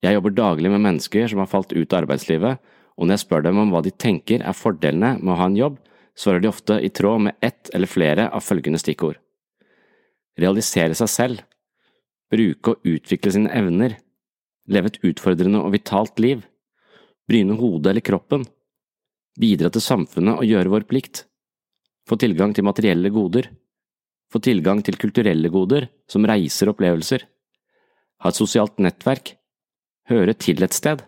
[0.04, 2.60] Jeg jobber daglig med mennesker som har falt ut av arbeidslivet,
[3.00, 5.60] og når jeg spør dem om hva de tenker er fordelene med å ha en
[5.60, 5.78] jobb,
[6.20, 9.16] svarer de ofte i tråd med ett eller flere av følgende stikkord.
[10.38, 11.46] Realisere seg selv,
[12.34, 13.96] bruke og utvikle sine evner,
[14.68, 16.44] leve et utfordrende og vitalt liv,
[17.30, 18.44] bryne hodet eller kroppen,
[19.40, 21.26] bidra til samfunnet og gjøre vår plikt,
[22.10, 23.50] få tilgang til materielle goder,
[24.32, 27.26] få tilgang til kulturelle goder som reiser opplevelser,
[28.24, 29.36] ha et sosialt nettverk,
[30.10, 31.04] høre til et sted,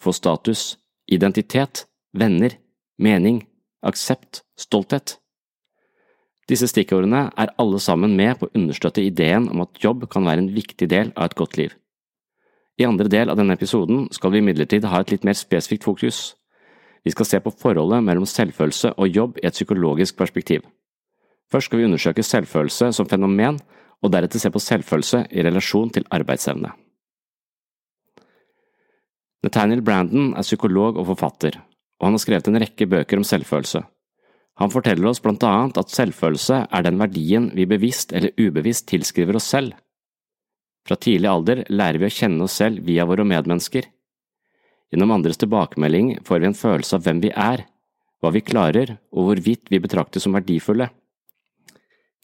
[0.00, 0.76] få status,
[1.10, 1.86] identitet,
[2.16, 2.56] venner,
[2.98, 3.42] mening,
[3.86, 5.16] aksept, stolthet.
[6.50, 10.44] Disse stikkordene er alle sammen med på å understøtte ideen om at jobb kan være
[10.44, 11.76] en viktig del av et godt liv.
[12.80, 16.34] I andre del av denne episoden skal vi imidlertid ha et litt mer spesifikt fokus.
[17.04, 20.66] Vi skal se på forholdet mellom selvfølelse og jobb i et psykologisk perspektiv.
[21.50, 23.58] Først skal vi undersøke selvfølelse som fenomen,
[24.00, 26.70] og deretter se på selvfølelse i relasjon til arbeidsevne.
[29.44, 31.56] Nathaniel Brandon er psykolog og forfatter,
[32.00, 33.82] og han har skrevet en rekke bøker om selvfølelse.
[34.60, 39.38] Han forteller oss blant annet at selvfølelse er den verdien vi bevisst eller ubevisst tilskriver
[39.40, 39.72] oss selv.
[40.88, 43.88] Fra tidlig alder lærer vi å kjenne oss selv via våre medmennesker.
[44.90, 47.62] Gjennom andres tilbakemelding får vi en følelse av hvem vi er,
[48.20, 50.90] hva vi klarer og hvorvidt vi betraktes som verdifulle.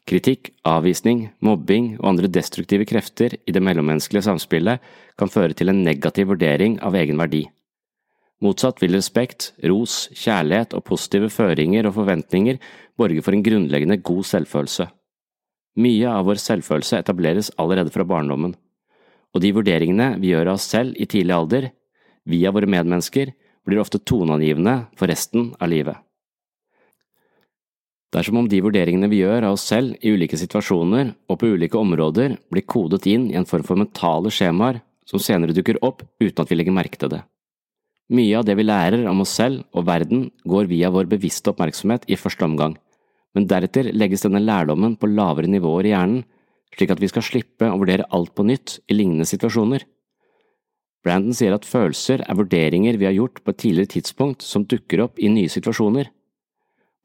[0.06, 4.82] Kritikk, avvisning, mobbing og andre destruktive krefter i det mellommenneskelige samspillet
[5.18, 7.46] kan føre til en negativ vurdering av egen verdi.
[8.44, 12.60] Motsatt vil respekt, ros, kjærlighet og positive føringer og forventninger
[12.98, 14.86] borge for en grunnleggende god selvfølelse.
[15.80, 18.54] Mye av vår selvfølelse etableres allerede fra barndommen,
[19.34, 21.70] og de vurderingene vi gjør av oss selv i tidlig alder,
[22.26, 23.32] via våre medmennesker,
[23.66, 25.96] blir ofte toneangivende for resten av livet.
[28.12, 31.40] Det er som om de vurderingene vi gjør av oss selv i ulike situasjoner og
[31.40, 35.80] på ulike områder, blir kodet inn i en form for mentale skjemaer som senere dukker
[35.84, 37.22] opp uten at vi legger merke til det.
[38.14, 42.06] Mye av det vi lærer om oss selv og verden går via vår bevisste oppmerksomhet
[42.06, 42.76] i første omgang,
[43.34, 46.22] men deretter legges denne lærdommen på lavere nivåer i hjernen,
[46.76, 49.82] slik at vi skal slippe å vurdere alt på nytt i lignende situasjoner.
[51.06, 55.04] Brandon sier at følelser er vurderinger vi har gjort på et tidligere tidspunkt som dukker
[55.04, 56.08] opp i nye situasjoner.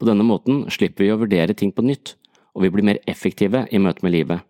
[0.02, 2.16] På denne måten slipper vi å vurdere ting på nytt,
[2.58, 4.41] og vi blir mer effektive i møte med livet.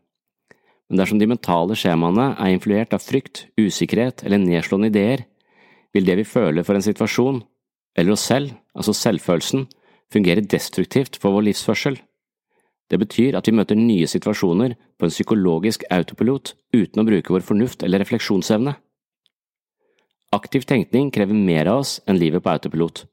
[0.87, 5.25] Men dersom de mentale skjemaene er influert av frykt, usikkerhet eller nedslående ideer,
[5.91, 7.41] vil det vi føler for en situasjon,
[7.99, 9.65] eller oss selv, altså selvfølelsen,
[10.11, 11.99] fungere destruktivt for vår livsførsel.
[12.91, 17.43] Det betyr at vi møter nye situasjoner på en psykologisk autopilot uten å bruke vår
[17.47, 18.75] fornuft eller refleksjonsevne.
[20.31, 23.03] Aktiv tenkning krever mer av oss enn livet på autopilot,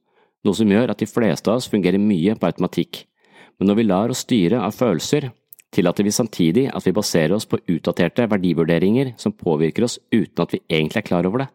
[0.47, 3.01] noe som gjør at de fleste av oss fungerer mye på automatikk,
[3.59, 5.33] men når vi lar oss styre av følelser,
[5.75, 10.55] tillater vi samtidig at vi baserer oss på utdaterte verdivurderinger som påvirker oss uten at
[10.55, 11.49] vi egentlig er klar over det.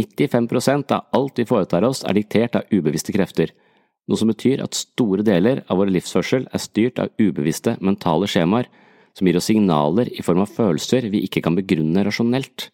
[0.00, 3.52] 95% av alt vi foretar oss er diktert av ubevisste krefter,
[4.08, 8.72] noe som betyr at store deler av vår livsførsel er styrt av ubevisste mentale skjemaer
[9.12, 12.70] som gir oss signaler i form av følelser vi ikke kan begrunne rasjonelt.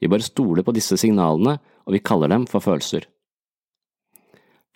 [0.00, 3.06] Vi bare stoler på disse signalene, og vi kaller dem for følelser.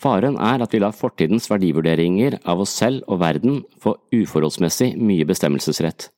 [0.03, 5.27] Faren er at vi lar fortidens verdivurderinger av oss selv og verden få uforholdsmessig mye
[5.29, 6.09] bestemmelsesrett.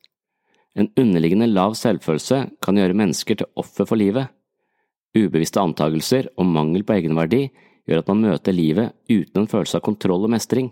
[0.75, 4.31] En underliggende lav selvfølelse kan gjøre mennesker til offer for livet.
[5.15, 7.45] Ubevisste antagelser og mangel på egenverdi
[7.85, 10.71] gjør at man møter livet uten en følelse av kontroll og mestring.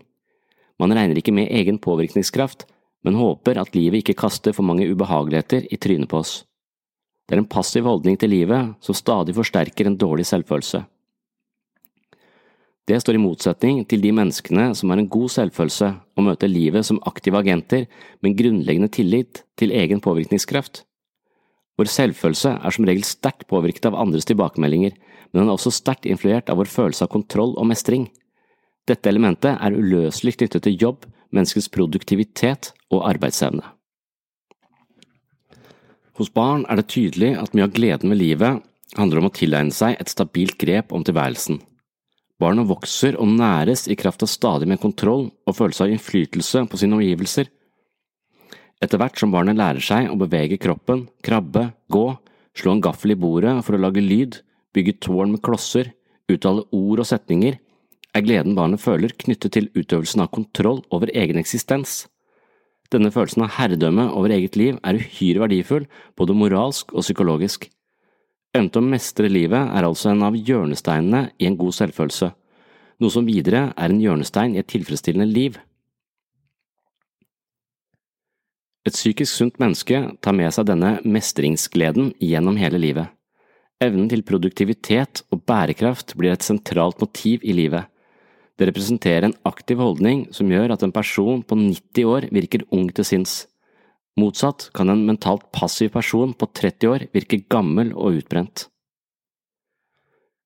[0.82, 2.66] Man regner ikke med egen påvirkningskraft,
[3.06, 6.42] men håper at livet ikke kaster for mange ubehageligheter i trynet på oss.
[7.24, 10.82] Det er en passiv holdning til livet som stadig forsterker en dårlig selvfølelse.
[12.84, 15.86] Det står i motsetning til de menneskene som har en god selvfølelse
[16.18, 17.86] og møter livet som aktive agenter
[18.20, 20.82] med en grunnleggende tillit til egen påvirkningskraft.
[21.80, 24.92] Vår selvfølelse er som regel sterkt påvirket av andres tilbakemeldinger,
[25.32, 28.10] men den er også sterkt influert av vår følelse av kontroll og mestring.
[28.84, 33.64] Dette elementet er uløselig knyttet til jobb, menneskets produktivitet og arbeidsevne.
[36.14, 38.62] Hos barn er det tydelig at mye av gleden ved livet
[38.94, 41.58] handler om å tilegne seg et stabilt grep om tilværelsen.
[42.38, 46.78] Barna vokser og næres i kraft av stadig mer kontroll og følelse av innflytelse på
[46.78, 47.50] sine omgivelser.
[48.82, 52.06] Etter hvert som barnet lærer seg å bevege kroppen, krabbe, gå,
[52.54, 54.38] slå en gaffel i bordet for å lage lyd,
[54.74, 55.92] bygge tårn med klosser,
[56.30, 57.58] uttale ord og setninger,
[58.14, 62.04] er gleden barnet føler knyttet til utøvelsen av kontroll over egen eksistens.
[62.94, 67.66] Denne følelsen av herredømme over eget liv er uhyre verdifull, både moralsk og psykologisk.
[68.54, 72.28] Til å mestre livet er altså en av hjørnesteinene i en god selvfølelse,
[73.02, 75.58] noe som videre er en hjørnestein i et tilfredsstillende liv.
[78.86, 83.10] Et psykisk sunt menneske tar med seg denne mestringsgleden gjennom hele livet.
[83.82, 87.88] Evnen til produktivitet og bærekraft blir et sentralt motiv i livet.
[88.54, 92.86] Det representerer en aktiv holdning som gjør at en person på 90 år virker ung
[92.94, 93.34] til sinns.
[94.20, 98.68] Motsatt kan en mentalt passiv person på 30 år virke gammel og utbrent.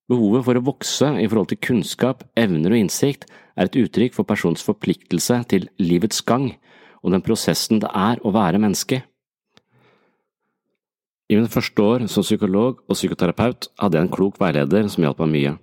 [0.09, 3.27] Behovet for å vokse i forhold til kunnskap, evner og innsikt
[3.61, 6.55] er et uttrykk for persons forpliktelse til livets gang
[7.03, 9.03] og den prosessen det er å være menneske.
[11.29, 15.21] I mine første år som psykolog og psykoterapeut hadde jeg en klok veileder som hjalp
[15.25, 15.57] meg mye.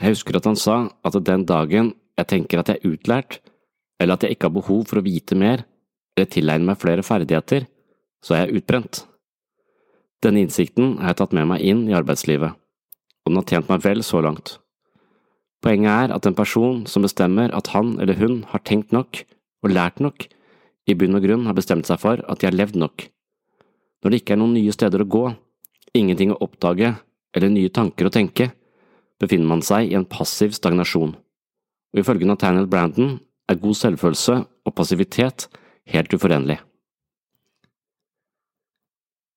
[0.00, 3.40] Jeg husker at han sa at den dagen jeg tenker at jeg er utlært,
[4.00, 5.66] eller at jeg ikke har behov for å vite mer,
[6.16, 7.66] eller tilegne meg flere ferdigheter,
[8.24, 9.04] så er jeg utbrent.
[10.24, 13.84] Denne innsikten har jeg tatt med meg inn i arbeidslivet, og den har tjent meg
[13.84, 14.56] vel så langt.
[15.60, 19.22] Poenget er at en person som bestemmer at han eller hun har tenkt nok
[19.60, 20.24] og lært nok,
[20.88, 23.04] i bunn og grunn har bestemt seg for at de har levd nok.
[24.00, 25.26] Når det ikke er noen nye steder å gå,
[25.92, 26.94] ingenting å oppdage
[27.36, 28.48] eller nye tanker å tenke,
[29.20, 31.12] befinner man seg i en passiv stagnasjon,
[31.92, 33.18] og ifølge Nathaniel Brandon
[33.50, 35.48] er god selvfølelse og passivitet
[35.90, 36.60] helt uforenlig.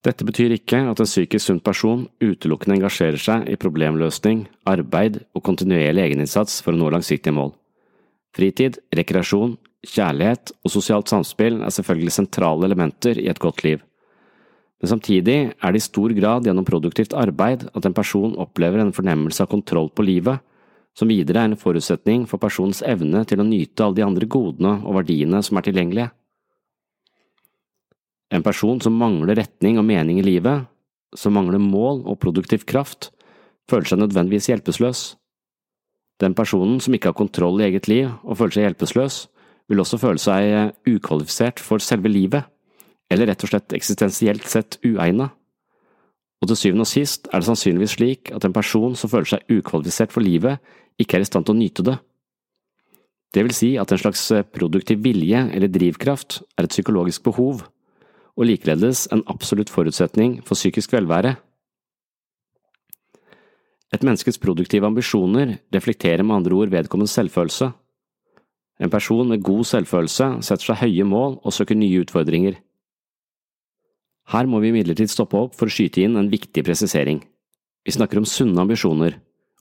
[0.04, 5.46] Dette betyr ikke at en psykisk sunn person utelukkende engasjerer seg i problemløsning, arbeid og
[5.48, 7.54] kontinuerlig egeninnsats for å nå langsiktige mål.
[8.36, 9.56] Fritid, rekreasjon,
[9.88, 13.80] kjærlighet og sosialt samspill er selvfølgelig sentrale elementer i et godt liv.
[14.84, 18.92] Men samtidig er det i stor grad gjennom produktivt arbeid at en person opplever en
[18.92, 20.44] fornemmelse av kontroll på livet,
[20.92, 24.74] som videre er en forutsetning for personens evne til å nyte alle de andre godene
[24.84, 26.10] og verdiene som er tilgjengelige.
[28.36, 30.68] En person som mangler retning og mening i livet,
[31.16, 33.14] som mangler mål og produktiv kraft,
[33.72, 35.06] føler seg nødvendigvis hjelpeløs.
[36.20, 39.28] Den personen som ikke har kontroll i eget liv og føler seg hjelpeløs,
[39.72, 42.44] vil også føle seg ukvalifisert for selve livet,
[43.12, 45.34] eller rett og slett eksistensielt sett uegnet.
[46.44, 49.54] Og til syvende og sist er det sannsynligvis slik at en person som føler seg
[49.54, 50.60] ukvalifisert for livet,
[51.00, 51.98] ikke er i stand til å nyte det.
[53.34, 57.64] Det vil si at en slags eh, produktiv vilje eller drivkraft er et psykologisk behov
[58.34, 61.36] og likeledes en absolutt forutsetning for psykisk velvære.
[63.94, 67.72] Et menneskets produktive ambisjoner reflekterer med andre ord vedkommendes selvfølelse.
[68.82, 72.58] En person med god selvfølelse setter seg høye mål og søker nye utfordringer.
[74.32, 77.20] Her må vi imidlertid stoppe opp for å skyte inn en viktig presisering.
[77.84, 79.18] Vi snakker om sunne ambisjoner,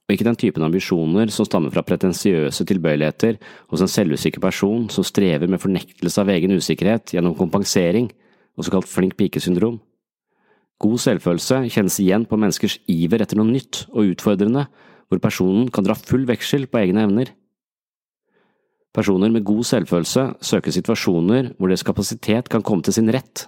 [0.07, 3.39] og ikke den typen ambisjoner som stammer fra pretensiøse tilbøyeligheter
[3.73, 8.11] hos en selvusikker person som strever med fornektelse av egen usikkerhet gjennom kompensering
[8.59, 9.81] og såkalt flink pike-syndrom.
[10.83, 14.67] God selvfølelse kjennes igjen på menneskers iver etter noe nytt og utfordrende,
[15.07, 17.31] hvor personen kan dra full veksel på egne evner.
[18.93, 23.47] Personer med god selvfølelse søker situasjoner hvor deres kapasitet kan komme til sin rett.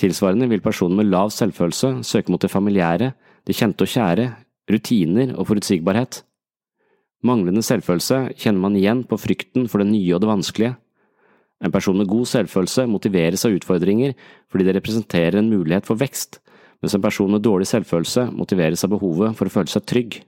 [0.00, 3.12] Tilsvarende vil personer med lav selvfølelse søke mot det familiære,
[3.46, 4.30] det kjente og kjære,
[4.70, 6.22] rutiner og forutsigbarhet.
[7.24, 10.74] Manglende selvfølelse kjenner man igjen på frykten for det nye og det vanskelige.
[11.64, 14.12] En person med god selvfølelse motiveres av utfordringer
[14.52, 16.40] fordi det representerer en mulighet for vekst,
[16.82, 20.18] mens en person med dårlig selvfølelse motiveres av behovet for å føle seg trygg.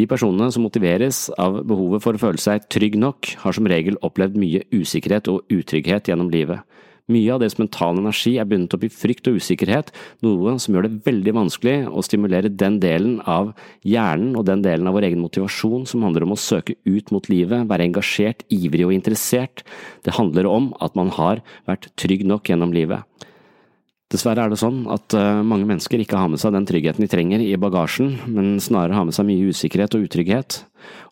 [0.00, 3.98] De personene som motiveres av behovet for å føle seg trygg nok, har som regel
[4.00, 6.62] opplevd mye usikkerhet og utrygghet gjennom livet.
[7.10, 9.90] Mye av deres mentale energi er bundet opp i frykt og usikkerhet,
[10.22, 13.50] noe som gjør det veldig vanskelig å stimulere den delen av
[13.82, 17.26] hjernen og den delen av vår egen motivasjon som handler om å søke ut mot
[17.32, 19.64] livet, være engasjert, ivrig og interessert.
[20.06, 23.02] Det handler om at man har vært trygg nok gjennom livet.
[24.12, 27.08] Dessverre er det sånn at eh, mange mennesker ikke har med seg den tryggheten de
[27.08, 30.58] trenger i bagasjen, men snarere har med seg mye usikkerhet og utrygghet.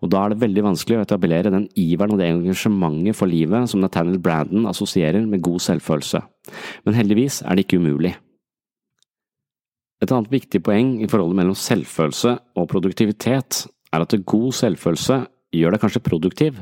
[0.05, 3.73] Og da er det veldig vanskelig å etablere den iveren og det engasjementet for livet
[3.73, 6.21] som Nathaniel Brandon assosierer med god selvfølelse.
[6.85, 8.13] Men heldigvis er det ikke umulig.
[10.05, 13.65] Et annet viktig poeng i forholdet mellom selvfølelse og produktivitet
[13.97, 15.23] er at god selvfølelse
[15.57, 16.61] gjør deg kanskje produktiv,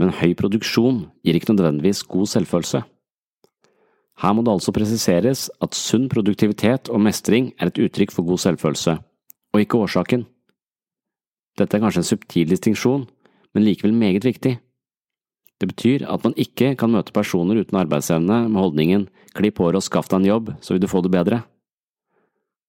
[0.00, 2.86] men høy produksjon gir ikke nødvendigvis god selvfølelse.
[4.22, 8.40] Her må det altså presiseres at sunn produktivitet og mestring er et uttrykk for god
[8.46, 8.96] selvfølelse,
[9.52, 10.24] og ikke årsaken.
[11.56, 13.04] Dette er kanskje en subtil distinksjon,
[13.52, 14.56] men likevel meget viktig.
[15.60, 19.06] Det betyr at man ikke kan møte personer uten arbeidsevne med holdningen
[19.36, 21.42] klipp håret og skaff deg en jobb, så vil du få det bedre.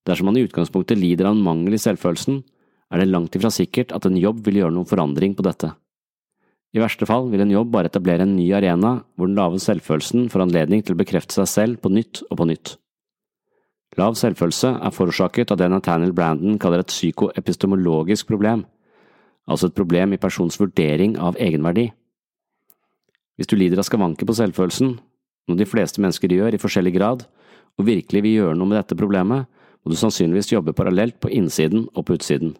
[0.08, 2.42] Dersom man i utgangspunktet lider av en mangel i selvfølelsen,
[2.92, 5.74] er det langt ifra sikkert at en jobb vil gjøre noen forandring på dette.
[6.76, 10.28] I verste fall vil en jobb bare etablere en ny arena hvor den lave selvfølelsen
[10.32, 12.76] får anledning til å bekrefte seg selv på nytt og på nytt.
[13.98, 18.66] Lav selvfølelse er forårsaket av det Nathaniel Brandon kaller et psykoepistemologisk problem,
[19.48, 21.88] altså et problem i persons vurdering av egenverdi.
[23.38, 24.98] Hvis du lider av skavanker på selvfølelsen,
[25.48, 27.26] noe de fleste mennesker gjør i forskjellig grad,
[27.78, 29.48] og virkelig vil gjøre noe med dette problemet,
[29.82, 32.58] må du sannsynligvis jobbe parallelt på innsiden og på utsiden.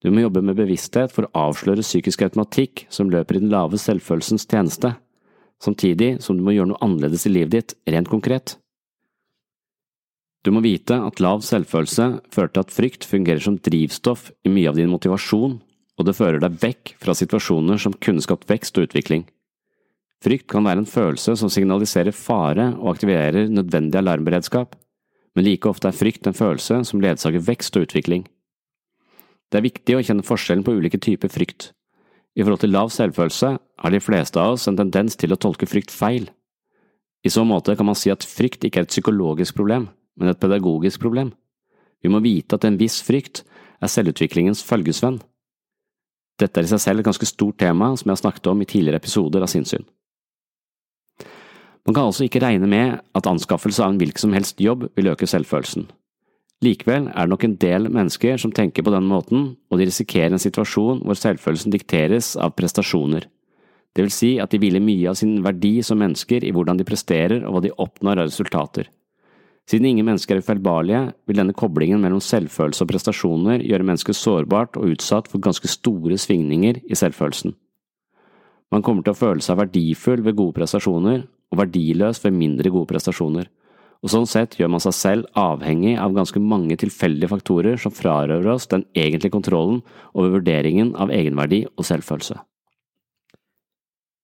[0.00, 3.76] Du må jobbe med bevissthet for å avsløre psykisk automatikk som løper i den lave
[3.80, 4.94] selvfølelsens tjeneste,
[5.60, 8.56] samtidig som du må gjøre noe annerledes i livet ditt, rent konkret.
[10.40, 14.70] Du må vite at lav selvfølelse fører til at frykt fungerer som drivstoff i mye
[14.70, 15.58] av din motivasjon,
[16.00, 19.26] og det fører deg vekk fra situasjoner som kunne skapt vekst og utvikling.
[20.24, 24.72] Frykt kan være en følelse som signaliserer fare og aktiverer nødvendig alarmberedskap,
[25.36, 28.24] men like ofte er frykt en følelse som ledsager vekst og utvikling.
[29.50, 31.72] Det er viktig å kjenne forskjellen på ulike typer frykt.
[32.38, 35.66] I forhold til lav selvfølelse har de fleste av oss en tendens til å tolke
[35.66, 36.28] frykt feil.
[37.26, 40.40] I så måte kan man si at frykt ikke er et psykologisk problem, men et
[40.40, 41.34] pedagogisk problem.
[42.00, 43.42] Vi må vite at en viss frykt
[43.82, 45.18] er selvutviklingens følgesvenn.
[46.40, 48.68] Dette er i seg selv et ganske stort tema som jeg har snakket om i
[48.68, 49.84] tidligere episoder av Sinnssyn.
[51.84, 55.10] Man kan altså ikke regne med at anskaffelse av en hvilken som helst jobb vil
[55.12, 55.88] øke selvfølelsen.
[56.60, 60.34] Likevel er det nok en del mennesker som tenker på den måten, og de risikerer
[60.36, 63.24] en situasjon hvor selvfølelsen dikteres av prestasjoner.
[63.96, 66.86] Det vil si at de hviler mye av sin verdi som mennesker i hvordan de
[66.86, 68.90] presterer og hva de oppnår av resultater.
[69.70, 71.00] Siden ingen mennesker er ufeilbarlige,
[71.30, 76.18] vil denne koblingen mellom selvfølelse og prestasjoner gjøre mennesket sårbart og utsatt for ganske store
[76.20, 77.54] svingninger i selvfølelsen.
[78.70, 82.92] Man kommer til å føle seg verdifull ved gode prestasjoner, og verdiløs ved mindre gode
[82.92, 83.48] prestasjoner
[84.00, 88.48] og sånn sett gjør man seg selv avhengig av ganske mange tilfeldige faktorer som frarøver
[88.54, 89.82] oss den egentlige kontrollen
[90.14, 92.38] over vurderingen av egenverdi og selvfølelse.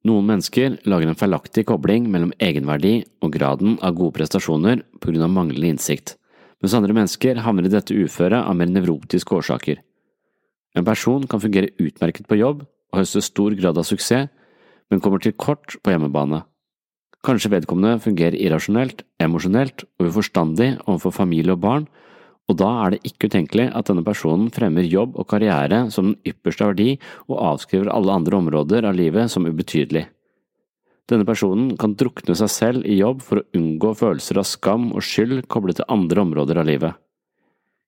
[0.06, 5.26] Noen mennesker lager en feilaktig kobling mellom egenverdi og graden av gode prestasjoner på grunn
[5.26, 6.14] av manglende innsikt,
[6.62, 9.82] mens andre mennesker havner i dette uføret av mer nevrotiske årsaker.
[10.76, 14.30] En person kan fungere utmerket på jobb og høste stor grad av suksess,
[14.86, 16.44] men kommer til kort på hjemmebane.
[17.26, 21.86] Kanskje vedkommende fungerer irrasjonelt, emosjonelt og uforstandig overfor familie og barn,
[22.46, 26.30] og da er det ikke utenkelig at denne personen fremmer jobb og karriere som den
[26.30, 26.92] ypperste verdi
[27.26, 30.04] og avskriver alle andre områder av livet som ubetydelig.
[31.10, 35.02] Denne personen kan drukne seg selv i jobb for å unngå følelser av skam og
[35.06, 36.94] skyld koblet til andre områder av livet.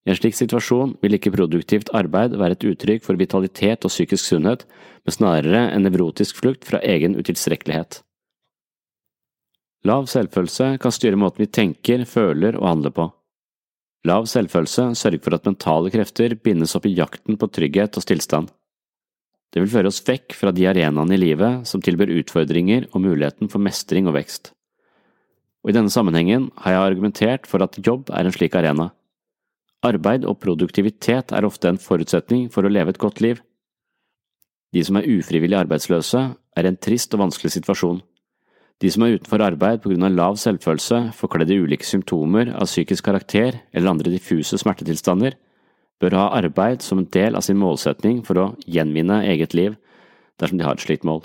[0.06, 4.24] I en slik situasjon vil ikke produktivt arbeid være et uttrykk for vitalitet og psykisk
[4.24, 4.64] sunnhet,
[5.04, 8.00] men snarere en nevrotisk flukt fra egen utilstrekkelighet.
[9.86, 13.06] Lav selvfølelse kan styre måten vi tenker, føler og handler på.
[14.08, 18.50] Lav selvfølelse sørger for at mentale krefter bindes opp i jakten på trygghet og stillstand.
[19.54, 23.48] Det vil føre oss vekk fra de arenaene i livet som tilbyr utfordringer og muligheten
[23.48, 24.52] for mestring og vekst.
[25.64, 28.90] Og I denne sammenhengen har jeg argumentert for at jobb er en slik arena.
[29.86, 33.40] Arbeid og produktivitet er ofte en forutsetning for å leve et godt liv.
[34.74, 38.02] De som er ufrivillig arbeidsløse, er en trist og vanskelig situasjon.
[38.78, 43.62] De som er utenfor arbeid av lav selvfølelse, forkledd i ulike symptomer av psykisk karakter
[43.72, 45.34] eller andre diffuse smertetilstander,
[45.98, 49.74] bør ha arbeid som en del av sin målsetning for å gjenvinne eget liv
[50.38, 51.24] dersom de har et slikt mål.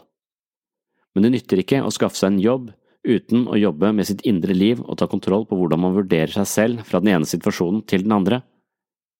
[1.14, 2.72] men det nytter ikke å skaffe seg en jobb
[3.06, 6.48] uten å jobbe med sitt indre liv og ta kontroll på hvordan man vurderer seg
[6.50, 8.42] selv fra den ene situasjonen til den andre.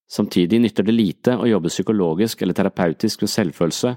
[0.10, 3.94] Samtidig nytter det lite å jobbe psykologisk eller terapeutisk med selvfølelse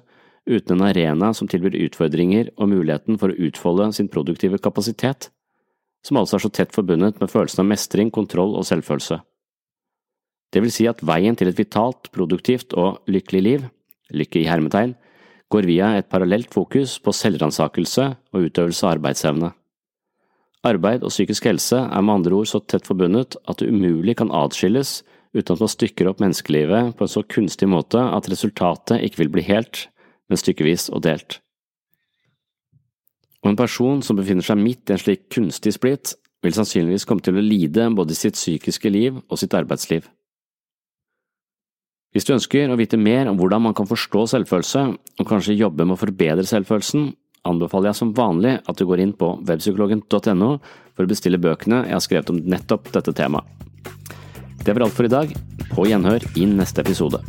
[0.46, 5.30] uten en arena som tilbyr utfordringer og muligheten for å utfolde sin produktive kapasitet,
[6.06, 9.18] som altså er så tett forbundet med følelsen av mestring, kontroll og selvfølelse.
[10.54, 13.66] Det vil si at veien til et vitalt, produktivt og lykkelig liv,
[14.14, 14.94] lykke i hermetegn,
[15.50, 19.50] går via et parallelt fokus på selvransakelse og utøvelse av arbeidsevne.
[20.66, 24.32] Arbeid og psykisk helse er med andre ord så tett forbundet at det umulig kan
[24.34, 25.02] atskilles
[25.36, 29.32] uten at man stykker opp menneskelivet på en så kunstig måte at resultatet ikke vil
[29.36, 29.86] bli helt,
[30.28, 31.40] men stykkevis og delt.
[33.44, 37.24] Og en person som befinner seg midt i en slik kunstig splitt, vil sannsynligvis komme
[37.24, 40.06] til å lide både i sitt psykiske liv og sitt arbeidsliv.
[42.14, 44.82] Hvis du ønsker å vite mer om hvordan man kan forstå selvfølelse,
[45.20, 47.10] og kanskje jobbe med å forbedre selvfølelsen,
[47.46, 50.50] anbefaler jeg som vanlig at du går inn på webpsykologen.no
[50.96, 53.44] for å bestille bøkene jeg har skrevet om nettopp dette temaet.
[54.64, 55.34] Det var alt for i dag.
[55.70, 57.22] På gjenhør i neste episode.